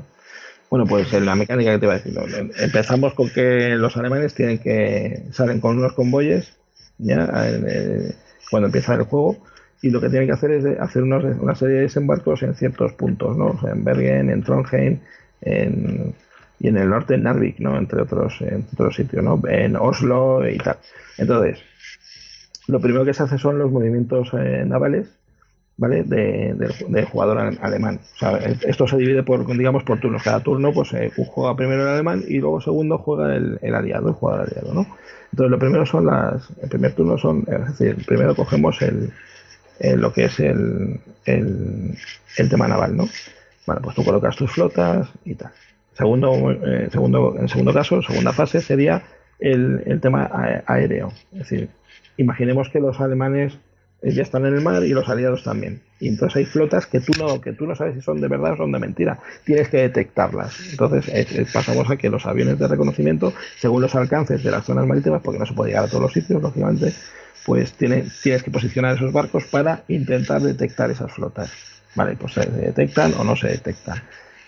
[0.71, 4.35] Bueno, pues en la mecánica que te iba a decir, empezamos con que los alemanes
[4.35, 6.57] tienen que salen con unos convoyes,
[6.99, 7.31] ya,
[8.51, 9.37] cuando empieza el juego,
[9.83, 13.37] y lo que tienen que hacer es hacer una serie de desembarcos en ciertos puntos,
[13.37, 13.49] ¿no?
[13.49, 14.99] O sea, en Bergen, en Trondheim,
[15.43, 16.15] en,
[16.59, 17.79] y en el norte en Narvik, ¿no?
[17.79, 19.41] Entre otros, entre otros sitios, ¿no?
[19.49, 20.79] En Oslo y tal.
[21.19, 21.59] Entonces,
[22.67, 25.09] lo primero que se hace son los movimientos eh, navales,
[25.77, 26.03] ¿vale?
[26.03, 26.55] De,
[26.89, 28.01] del jugador alemán.
[28.17, 30.23] O sea, esto se divide por, digamos, por turnos.
[30.23, 34.15] Cada turno, pues, eh, juega primero el alemán y luego segundo juega el, aliado, el
[34.15, 34.87] jugador aliado, ¿no?
[35.33, 39.13] Entonces, lo primero son las, el primer turno son, es decir, primero cogemos el,
[40.01, 41.97] lo que es el, el,
[42.49, 43.09] tema naval, ¿no?
[43.67, 45.51] Bueno, pues tú colocas tus flotas y tal.
[45.93, 49.03] Segundo, eh, segundo, en segundo caso, segunda fase sería
[49.39, 50.31] el, el tema
[50.67, 51.13] aéreo.
[51.33, 51.69] Es decir,
[52.17, 53.59] imaginemos que los alemanes
[54.03, 55.83] eh, ya están en el mar y los aliados también.
[55.99, 58.53] Y entonces hay flotas que tú no, que tú no sabes si son de verdad
[58.53, 59.19] o son de mentira.
[59.45, 60.71] Tienes que detectarlas.
[60.71, 61.07] Entonces
[61.53, 65.39] pasamos a que los aviones de reconocimiento, según los alcances de las zonas marítimas, porque
[65.39, 66.93] no se puede llegar a todos los sitios, lógicamente,
[67.47, 71.51] pues tiene, tienes que posicionar esos barcos para intentar detectar esas flotas.
[71.95, 74.03] Vale, pues se detectan o no se detectan.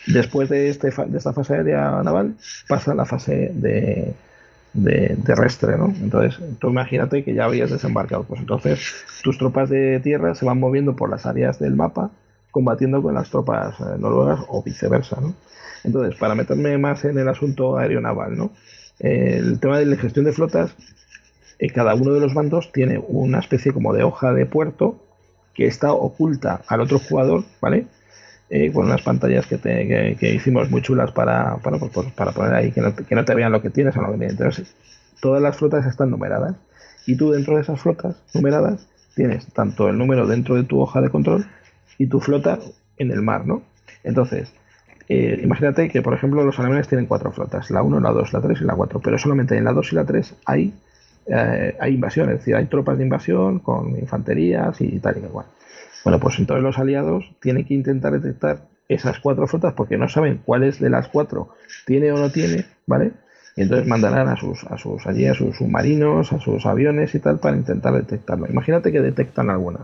[0.06, 2.34] Después de, este, de esta fase aérea naval,
[2.66, 4.14] pasa la fase de,
[4.74, 5.86] de terrestre, ¿no?
[5.86, 8.80] Entonces, tú imagínate que ya habías desembarcado, pues entonces
[9.22, 12.10] tus tropas de tierra se van moviendo por las áreas del mapa
[12.50, 15.34] combatiendo con las tropas eh, noruegas o viceversa, ¿no?
[15.84, 18.50] Entonces, para meterme más en el asunto aeronaval, ¿no?
[18.98, 20.74] el tema de la gestión de flotas,
[21.58, 24.96] eh, cada uno de los bandos tiene una especie como de hoja de puerto
[25.54, 27.86] que está oculta al otro jugador, ¿vale?
[28.50, 31.78] Eh, con unas pantallas que, te, que, hicimos muy chulas para, para,
[32.14, 34.26] para poner ahí, que no, que no, te vean lo que tienes o lo que
[34.26, 34.74] Entonces,
[35.20, 36.56] todas las flotas están numeradas.
[37.06, 41.00] Y tú dentro de esas flotas numeradas tienes tanto el número dentro de tu hoja
[41.00, 41.46] de control
[41.98, 42.58] y tu flota
[42.96, 43.62] en el mar, ¿no?
[44.04, 44.52] Entonces,
[45.08, 48.40] eh, imagínate que, por ejemplo, los alemanes tienen cuatro flotas, la 1, la 2, la
[48.40, 50.74] 3 y la 4, pero solamente en la 2 y la 3 hay,
[51.26, 55.46] eh, hay invasión, es decir, hay tropas de invasión con infanterías y tal y igual.
[56.04, 60.40] Bueno, pues entonces los aliados tienen que intentar detectar esas cuatro flotas porque no saben
[60.44, 61.50] cuáles de las cuatro
[61.86, 63.12] tiene o no tiene, ¿vale?
[63.56, 67.18] Y entonces mandarán a sus, a sus allí a sus submarinos, a sus aviones y
[67.18, 68.46] tal para intentar detectarlo.
[68.48, 69.80] Imagínate que detectan alguna.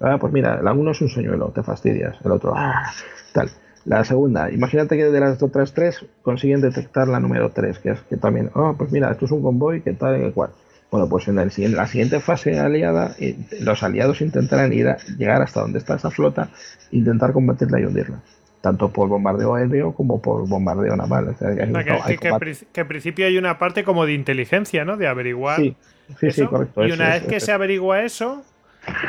[0.00, 2.16] Ah, pues mira, la uno es un señuelo, te fastidias.
[2.24, 2.90] El otro, ah,
[3.32, 3.50] tal.
[3.84, 8.00] La segunda, imagínate que de las otras tres consiguen detectar la número tres, que es
[8.02, 10.50] que también, ah, pues mira, esto es un convoy que tal y cual.
[10.90, 15.60] Bueno, pues en, la siguiente fase aliada, eh, los aliados intentarán ir a, llegar hasta
[15.60, 16.50] donde está esa flota,
[16.90, 18.20] intentar combatirla y hundirla.
[18.60, 21.34] Tanto por bombardeo aéreo como por bombardeo naval.
[21.38, 24.96] que, en principio hay una parte como de inteligencia, ¿no?
[24.96, 25.60] De averiguar.
[25.60, 25.76] Sí,
[26.18, 26.86] sí, sí correcto.
[26.86, 28.44] Y una vez que se averigua eso,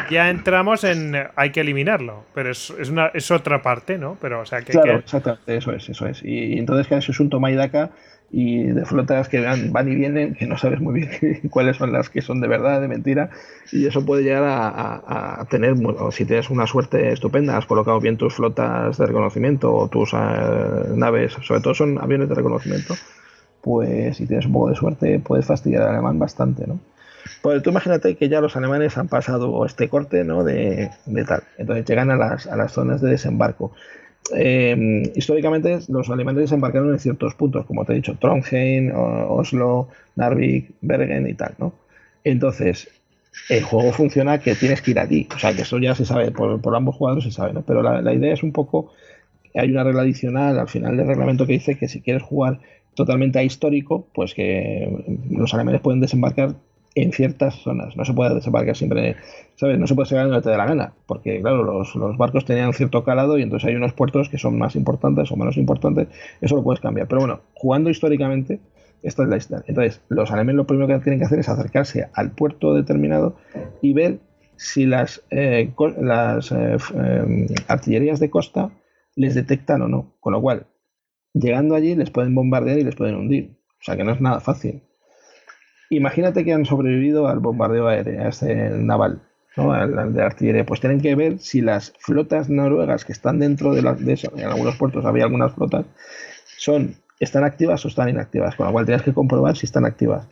[0.09, 4.17] ya entramos en hay que eliminarlo, pero es, es, una, es otra parte, ¿no?
[4.21, 6.23] Pero, o sea, que, claro, exactamente, eso es, eso es.
[6.23, 7.89] Y, entonces que eso es un toma y daca
[8.33, 11.91] y de flotas que van, van y vienen, que no sabes muy bien cuáles son
[11.91, 13.29] las que son de verdad, de mentira,
[13.71, 15.75] y eso puede llegar a, tener,
[16.11, 20.17] si tienes una suerte estupenda, has colocado bien tus flotas de reconocimiento o tus eh,
[20.95, 22.95] naves, sobre todo son aviones de reconocimiento,
[23.61, 26.79] pues si tienes un poco de suerte puedes fastidiar al alemán bastante, ¿no?
[27.41, 30.43] Pues tú imagínate que ya los alemanes han pasado este corte, ¿no?
[30.43, 31.43] De, de tal.
[31.57, 33.73] Entonces llegan a las, a las zonas de desembarco.
[34.35, 40.71] Eh, históricamente los alemanes desembarcaron en ciertos puntos, como te he dicho, Trondheim, Oslo, Narvik,
[40.81, 41.73] Bergen y tal, ¿no?
[42.23, 42.87] Entonces,
[43.49, 46.31] el juego funciona que tienes que ir allí, o sea, que eso ya se sabe,
[46.31, 47.63] por, ambos jugadores se sabe, ¿no?
[47.63, 48.93] Pero la, idea es un poco,
[49.55, 52.59] hay una regla adicional al final del reglamento que dice que si quieres jugar
[52.93, 56.55] totalmente a histórico, pues que los alemanes pueden desembarcar
[56.95, 57.95] en ciertas zonas.
[57.95, 59.15] No se puede desembarcar siempre,
[59.55, 59.79] ¿sabes?
[59.79, 63.03] No se puede llegar donde te dé la gana, porque claro, los, barcos tenían cierto
[63.03, 66.07] calado y entonces hay unos puertos que son más importantes o menos importantes,
[66.41, 67.07] eso lo puedes cambiar.
[67.07, 68.59] Pero bueno, jugando históricamente,
[69.03, 69.63] esta es la historia.
[69.67, 73.35] Entonces, los alemanes lo primero que tienen que hacer es acercarse al puerto determinado
[73.81, 74.19] y ver
[74.57, 78.69] si las, eh, las eh, em, artillerías de costa
[79.15, 80.13] les detectan o no.
[80.19, 80.67] Con lo cual,
[81.33, 83.57] llegando allí les pueden bombardear y les pueden hundir.
[83.79, 84.83] O sea que no es nada fácil.
[85.91, 89.21] Imagínate que han sobrevivido al bombardeo aéreo, a este naval,
[89.57, 89.73] ¿no?
[89.73, 90.65] al, de artillería.
[90.65, 94.45] Pues tienen que ver si las flotas noruegas que están dentro de, de eso, en
[94.45, 95.85] algunos puertos había algunas flotas,
[96.57, 100.27] son están activas o están inactivas, con lo cual tienes que comprobar si están activas.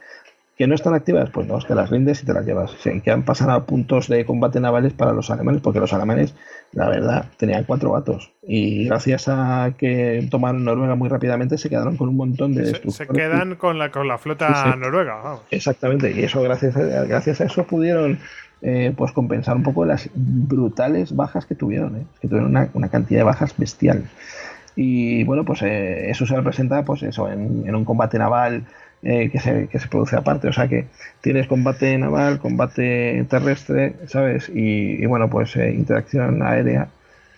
[0.59, 1.29] ¿Que no están activas?
[1.29, 2.75] Pues no, te las rindes y te las llevas.
[3.01, 6.35] que han pasado a puntos de combate navales para los alemanes, porque los alemanes,
[6.73, 8.33] la verdad, tenían cuatro vatos.
[8.45, 12.91] Y gracias a que tomaron Noruega muy rápidamente, se quedaron con un montón de Se,
[12.91, 15.39] se quedan con la, con la flota noruega.
[15.49, 18.19] Exactamente, y eso gracias a, gracias a eso pudieron
[18.61, 21.95] eh, pues compensar un poco las brutales bajas que tuvieron.
[21.95, 22.03] ¿eh?
[22.19, 24.09] Que tuvieron una, una cantidad de bajas bestial.
[24.81, 28.63] Y bueno, pues eh, eso se representa pues eso, en, un combate naval
[29.01, 30.49] eh, que, se, que, se, produce aparte.
[30.49, 30.87] O sea que
[31.21, 34.51] tienes combate naval, combate terrestre, ¿sabes?
[34.53, 36.89] Y, bueno, pues eh, interacción aérea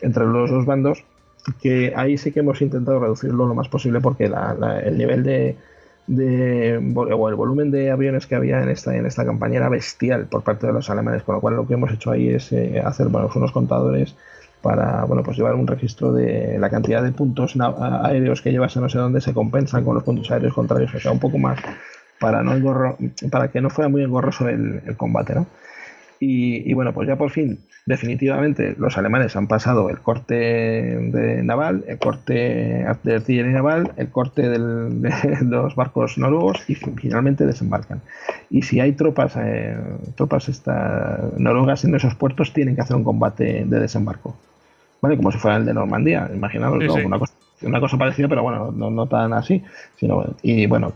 [0.01, 1.03] entre los dos bandos,
[1.61, 5.55] que ahí sí que hemos intentado reducirlo lo más posible porque el nivel de,
[6.07, 10.25] de o el volumen de aviones que había en esta en esta campaña era bestial
[10.25, 12.53] por parte de los alemanes con lo cual lo que hemos hecho ahí es
[12.83, 14.15] hacer bueno, unos contadores
[14.61, 17.55] para bueno pues llevar un registro de la cantidad de puntos
[18.03, 20.99] aéreos que llevas a no sé dónde se compensan con los puntos aéreos contrarios, o
[20.99, 21.59] sea, un poco más
[22.19, 22.97] para no
[23.31, 25.47] para que no fuera muy engorroso el, combate, ¿no?
[26.23, 27.57] Y, bueno, pues ya por fin,
[27.87, 34.09] definitivamente, los alemanes han pasado el corte de naval, el corte de artillería naval, el
[34.09, 34.59] corte de
[35.41, 38.01] los barcos noruegos y finalmente desembarcan.
[38.51, 39.75] Y si hay tropas, eh,
[40.13, 44.37] tropas estas noruegas en esos puertos, tienen que hacer un combate de desembarco.
[45.01, 45.17] ¿vale?
[45.17, 48.91] Como si fuera el de Normandía, imaginaos, Una, cosa, una, cosa, parecida, pero bueno, no,
[48.91, 49.63] no, tan así,
[49.97, 50.93] sino, y bueno,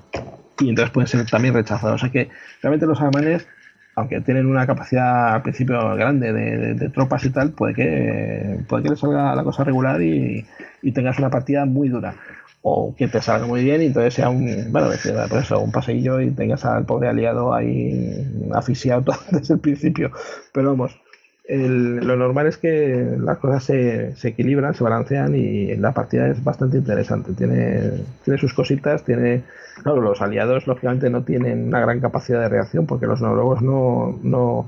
[0.59, 1.95] y entonces pueden ser también rechazados.
[1.95, 2.29] O sea que
[2.61, 3.47] realmente los alemanes,
[3.95, 8.89] aunque tienen una capacidad al principio grande de, tropas y tal, puede que, puede que
[8.89, 10.45] les salga la cosa regular y,
[10.93, 12.13] tengas una partida muy dura
[12.61, 14.89] o que te salga muy bien y entonces sea un, bueno,
[15.29, 20.11] pues un paseillo y tengas al pobre aliado ahí asfixiado desde el principio.
[20.51, 20.97] Pero vamos,
[21.47, 26.43] lo normal es que las cosas se, se, equilibran, se balancean y la partida es
[26.43, 27.33] bastante interesante.
[27.33, 27.91] Tiene,
[28.23, 29.43] tiene sus cositas, tiene.
[29.85, 34.17] Claro, los aliados lógicamente no tienen una gran capacidad de reacción porque los noruegos no,
[34.23, 34.65] no,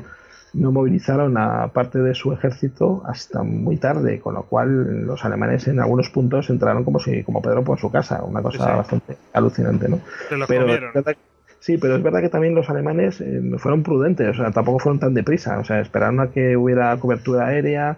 [0.53, 5.67] no movilizaron a parte de su ejército hasta muy tarde, con lo cual los alemanes
[5.67, 9.89] en algunos puntos entraron como si como Pedro por su casa, una cosa bastante alucinante,
[9.89, 10.01] ¿no?
[10.47, 10.67] Pero
[11.61, 14.99] Sí, pero es verdad que también los alemanes eh, fueron prudentes, o sea, tampoco fueron
[14.99, 17.97] tan deprisa, o sea, esperaron a que hubiera cobertura aérea,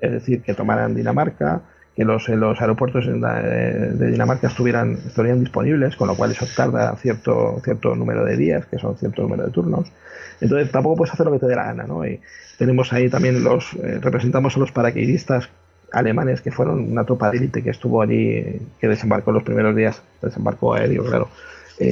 [0.00, 1.62] es decir, que tomaran Dinamarca,
[2.00, 6.96] que los, eh, los aeropuertos de Dinamarca estuvieran, estuvieran disponibles, con lo cual eso tarda
[6.96, 9.92] cierto, cierto número de días, que son cierto número de turnos.
[10.40, 12.06] Entonces tampoco puedes hacer lo que te dé la gana, ¿no?
[12.06, 12.18] Y
[12.56, 15.50] tenemos ahí también los, eh, representamos a los paracaidistas
[15.92, 20.02] alemanes que fueron una tropa de élite que estuvo allí, que desembarcó los primeros días,
[20.22, 21.28] desembarcó aéreo, claro,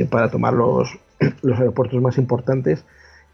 [0.08, 0.88] para tomar los,
[1.42, 2.82] los aeropuertos más importantes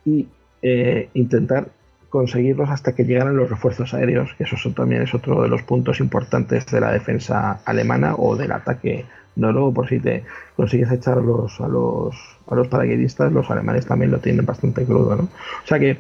[0.05, 0.27] y
[0.61, 1.69] eh, intentar
[2.15, 5.99] conseguirlos hasta que llegaran los refuerzos aéreos, que eso también es otro de los puntos
[5.99, 9.05] importantes de la defensa alemana o del ataque
[9.35, 10.23] noruego, por si te
[10.55, 12.15] consigues echar a los, a los,
[12.49, 15.25] a los paracaidistas, los alemanes también lo tienen bastante crudo, ¿no?
[15.25, 15.99] O sea que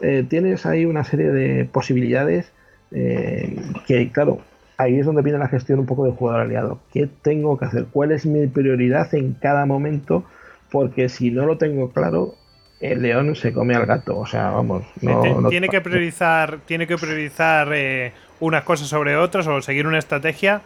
[0.00, 2.50] eh, tienes ahí una serie de posibilidades
[2.90, 3.56] eh,
[3.86, 4.40] que, claro,
[4.78, 6.80] ahí es donde viene la gestión un poco de jugador aliado.
[6.92, 7.86] ¿Qué tengo que hacer?
[7.92, 10.24] ¿Cuál es mi prioridad en cada momento?
[10.72, 12.34] porque si no lo tengo claro,
[12.82, 14.18] el león se come al gato.
[14.18, 14.84] O sea, vamos.
[15.00, 19.98] No, tiene, que priorizar, tiene que priorizar eh, unas cosas sobre otras o seguir una
[19.98, 20.62] estrategia,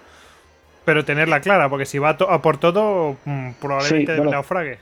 [0.84, 4.78] pero tenerla clara, porque si va a, por todo, mm, probablemente naufrague.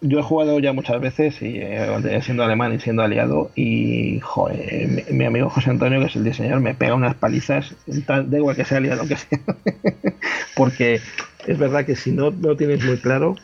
[0.00, 5.10] Yo he jugado ya muchas veces, y eh, siendo alemán y siendo aliado, y joder,
[5.10, 8.64] mi, amigo José Antonio, que es el diseñador, me pega unas palizas, da igual que
[8.64, 9.40] sea aliado que sea,
[10.54, 11.00] porque
[11.48, 13.34] es verdad que si no lo tienes muy claro,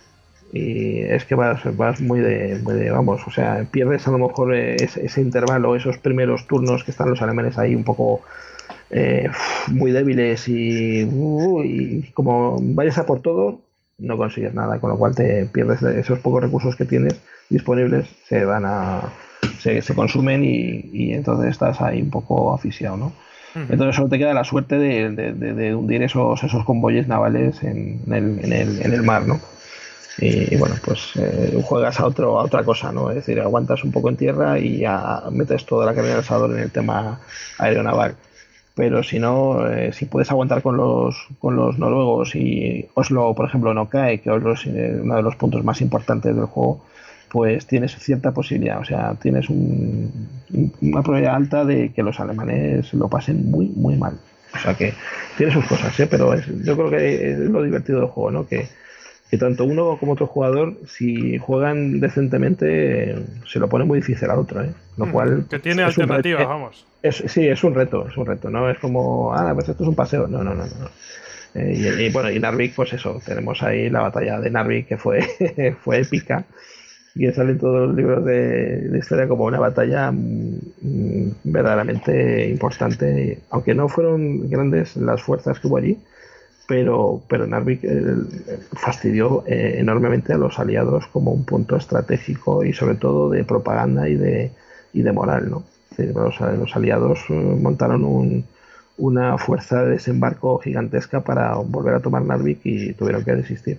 [0.55, 2.61] y es que vas, vas muy, de,
[2.93, 7.21] vamos, o sea, pierdes a lo mejor ese, intervalo, esos primeros turnos que están los
[7.23, 8.21] alemanes ahí un poco
[8.91, 9.29] eh,
[9.67, 13.63] muy débiles uh, y, como vayas a por todo,
[13.99, 18.45] no consigues nada, con lo cual te pierdes esos pocos recursos que tienes disponibles, se
[18.45, 19.13] van a,
[19.59, 23.13] se, consumen y, entonces estás ahí un poco asfixiado, ¿no?
[23.57, 28.53] Entonces solo te queda la suerte de, hundir esos, esos convoyes navales en el, en,
[28.53, 29.41] el, en el mar, ¿no?
[30.19, 33.11] Y, bueno, pues eh, juegas a, otro, a otra cosa, ¿no?
[33.11, 36.53] Es decir, aguantas un poco en tierra y ya metes toda la carne del asador
[36.53, 37.21] en el tema
[37.59, 38.15] aeronaval.
[38.75, 43.49] Pero si no, eh, si puedes aguantar con los, con los noruegos y Oslo, por
[43.49, 46.85] ejemplo, no cae, que Oslo es eh, uno de los puntos más importantes del juego,
[47.29, 53.09] pues tienes cierta posibilidad, o sea, tienes una probabilidad alta de que los alemanes lo
[53.09, 54.19] pasen muy, muy mal.
[54.55, 54.95] O sea que
[55.37, 56.07] tiene sus cosas, ¿eh?
[56.09, 58.47] pero yo creo que es lo divertido del juego, ¿no?
[58.47, 58.69] Que,
[59.39, 63.14] tanto uno como otro jugador, si juegan decentemente,
[63.47, 64.70] se lo pone muy difícil al otro, ¿eh?
[64.97, 66.87] Lo cual que tiene alternativas, vamos.
[67.11, 69.95] sí, es un reto, es un reto, no es como, ah, pues esto es un
[69.95, 70.89] paseo, no, no, no, no.
[71.55, 75.20] Eh, y, bueno, y Narvik, pues eso, tenemos ahí la batalla de Narvik que fue,
[75.85, 76.45] fue épica
[77.14, 83.74] y que sale todos los libros de, historia como una batalla mm, verdaderamente importante, aunque
[83.74, 85.99] no fueron grandes las fuerzas que hubo allí,
[86.67, 88.03] pero, pero Narvik eh,
[88.73, 94.09] fastidió eh, enormemente a los aliados como un punto estratégico y sobre todo de propaganda
[94.09, 94.51] y de,
[94.93, 95.51] y de moral.
[95.51, 95.65] ¿no?
[95.99, 98.45] Los, aliados montaron un,
[98.97, 103.79] una fuerza de desembarco gigantesca para volver a tomar Narvik y tuvieron que desistir.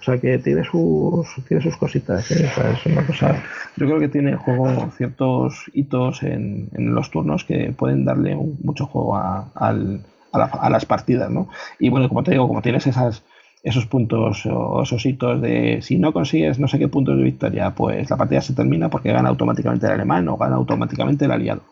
[0.00, 2.30] O sea que tiene sus, tiene sus cositas.
[2.30, 2.46] ¿eh?
[2.46, 3.42] es una cosa.
[3.76, 8.84] Yo creo que tiene juego ciertos hitos en, en los turnos que pueden darle mucho
[8.84, 9.50] juego a,
[10.34, 11.48] a, las partidas, ¿no?
[11.78, 13.22] Y bueno, como te digo, como tienes esas,
[13.62, 17.70] esos puntos o esos hitos de si no consigues no sé qué puntos de victoria,
[17.70, 21.62] pues la partida se termina porque gana automáticamente el alemán o gana automáticamente el aliado.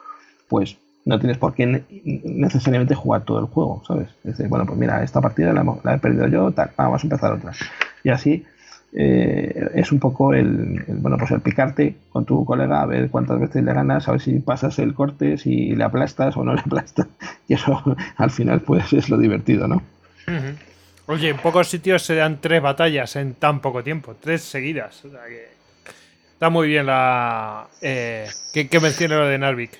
[0.48, 1.84] Pues no tienes por qué
[2.24, 4.08] necesariamente jugar todo el juego, ¿sabes?
[4.24, 7.52] Es bueno, pues mira, esta partida la, he perdido yo, tal, vamos a empezar otra.
[8.04, 8.44] Y así
[8.94, 13.40] eh, es un poco el, bueno, pues el picarte con tu colega a ver cuántas
[13.40, 16.60] veces le ganas, a ver si pasas el corte, si le aplastas o no le
[16.60, 17.06] aplastas.
[17.48, 17.82] Y eso
[18.16, 19.82] al final pues es lo divertido, ¿no?
[21.06, 25.04] Oye, en pocos sitios se dan tres batallas en tan poco tiempo, tres seguidas.
[25.04, 25.48] O sea que
[26.32, 27.66] está muy bien la...
[27.80, 29.72] Eh, que, que mencione lo de Narvik.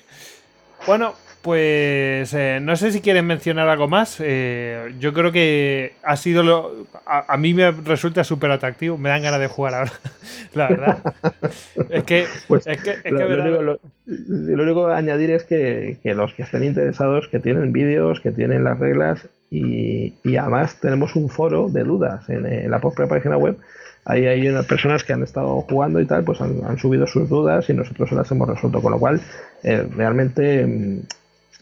[0.85, 1.13] Bueno,
[1.43, 4.15] pues eh, no sé si quieren mencionar algo más.
[4.19, 6.87] Eh, yo creo que ha sido lo.
[7.05, 8.97] A, mí me resulta súper atractivo.
[8.97, 9.91] Me dan ganas de jugar ahora.
[10.53, 10.97] la verdad.
[11.89, 12.25] es que.
[12.47, 17.27] Pues, es que, lo, único, lo, único, que añadir es que, los que estén interesados,
[17.27, 22.45] que tienen vídeos, que tienen las reglas y, además tenemos un foro de dudas en,
[22.45, 23.57] en la propia página web
[24.05, 27.69] ahí hay unas personas que han estado jugando y tal, pues han, subido sus dudas
[27.69, 29.21] y nosotros se las hemos resuelto, con lo cual
[29.63, 30.99] eh, realmente mm,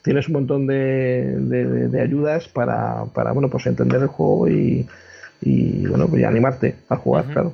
[0.02, 4.88] tienes un montón de, ayudas para, para, bueno, pues entender el juego y,
[5.88, 7.54] bueno, pues animarte a jugar, claro.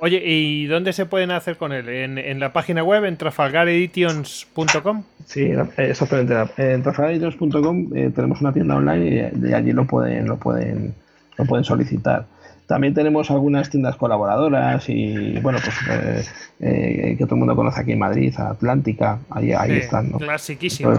[0.00, 1.88] Oye, ¿y dónde se pueden hacer con él?
[1.88, 5.02] ¿En, la página web, en trafalgareditions.com?
[5.24, 6.34] Sí, exactamente.
[6.58, 10.94] En trafalgareditions.com eh, tenemos una tienda online y de allí lo pueden, lo pueden,
[11.38, 12.26] lo pueden solicitar.
[12.66, 16.24] También tenemos algunas tiendas colaboradoras y, bueno, pues eh,
[16.60, 20.10] eh, que todo el mundo conoce aquí en Madrid, Atlántica, ahí, ahí están.
[20.10, 20.18] ¿no?
[20.18, 20.98] Clasiquísimo.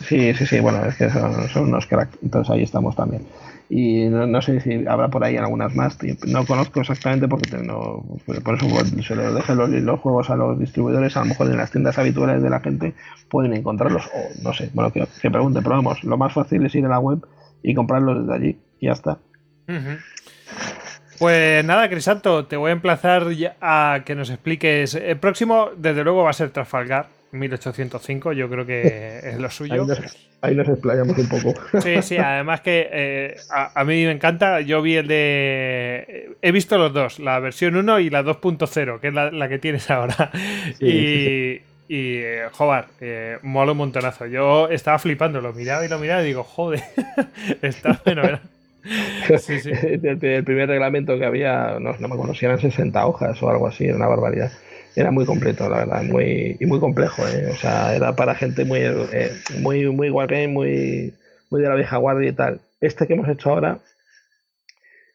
[0.00, 3.22] Sí, sí, sí, bueno, es que son, unos cracks, entonces ahí estamos también.
[3.68, 5.96] Y no, sé si habrá por ahí algunas más,
[6.26, 8.04] no conozco exactamente porque no,
[8.44, 8.66] por eso
[9.02, 11.96] se lo dejo los, los, juegos a los distribuidores, a lo mejor en las tiendas
[11.96, 12.94] habituales de la gente
[13.28, 16.74] pueden encontrarlos, o no sé, bueno, que, que pregunte, pero vamos, lo más fácil es
[16.74, 17.20] ir a la web
[17.62, 19.18] y comprarlos desde allí, y ya está.
[21.20, 23.26] Pues nada, Crisanto, te voy a emplazar
[23.60, 24.94] a que nos expliques.
[24.94, 28.32] El próximo, desde luego, va a ser Trafalgar, 1805.
[28.32, 29.86] Yo creo que es lo suyo.
[30.42, 31.54] Ahí nos, explayamos un poco.
[31.80, 34.60] Sí, sí, además que eh, a, mí me encanta.
[34.60, 36.36] Yo vi el de.
[36.40, 39.90] He visto los dos, la versión 1 y la 2.0, que es la, que tienes
[39.90, 40.30] ahora.
[40.80, 41.60] y.
[41.92, 42.22] Y,
[42.52, 44.24] joder, eh, mola un montonazo.
[44.26, 46.80] Yo estaba flipando, lo miraba y lo miraba y digo, joder,
[47.62, 48.42] está fenomenal.
[49.28, 53.86] el, primer reglamento que había, no, me acuerdo si eran 60 hojas o algo así,
[53.86, 54.52] era una barbaridad.
[54.96, 57.26] Era muy completo, la verdad, muy, y muy complejo.
[57.26, 57.48] ¿eh?
[57.52, 61.14] O sea, era para gente muy, eh, muy, muy muy,
[61.50, 62.60] muy de la vieja guardia y tal.
[62.80, 63.78] Este que hemos hecho ahora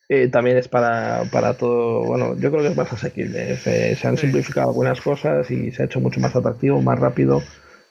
[0.07, 2.03] eh, también es para, para todo.
[2.03, 3.57] Bueno, yo creo que es más asequible.
[3.57, 7.41] Se, se han simplificado algunas cosas y se ha hecho mucho más atractivo, más rápido.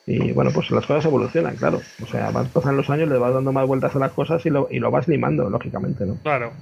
[0.07, 1.80] Y bueno, pues las cosas evolucionan, claro.
[2.03, 4.51] O sea, vas pasando los años, le vas dando más vueltas a las cosas y
[4.51, 6.18] lo, y lo vas limando, lógicamente, ¿no?
[6.22, 6.53] Claro,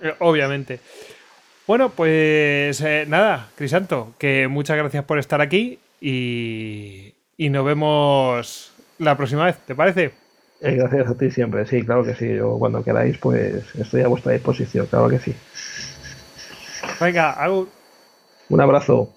[0.00, 0.78] eh, obviamente.
[1.66, 8.72] Bueno, pues eh, nada, Crisanto, que muchas gracias por estar aquí y, y nos vemos
[8.98, 10.12] la próxima vez, ¿te parece?
[10.60, 12.34] Eh, gracias a ti siempre, sí, claro que sí.
[12.34, 15.34] Yo cuando queráis, pues estoy a vuestra disposición, claro que sí.
[17.00, 17.36] Venga.
[18.48, 19.12] Un abrazo.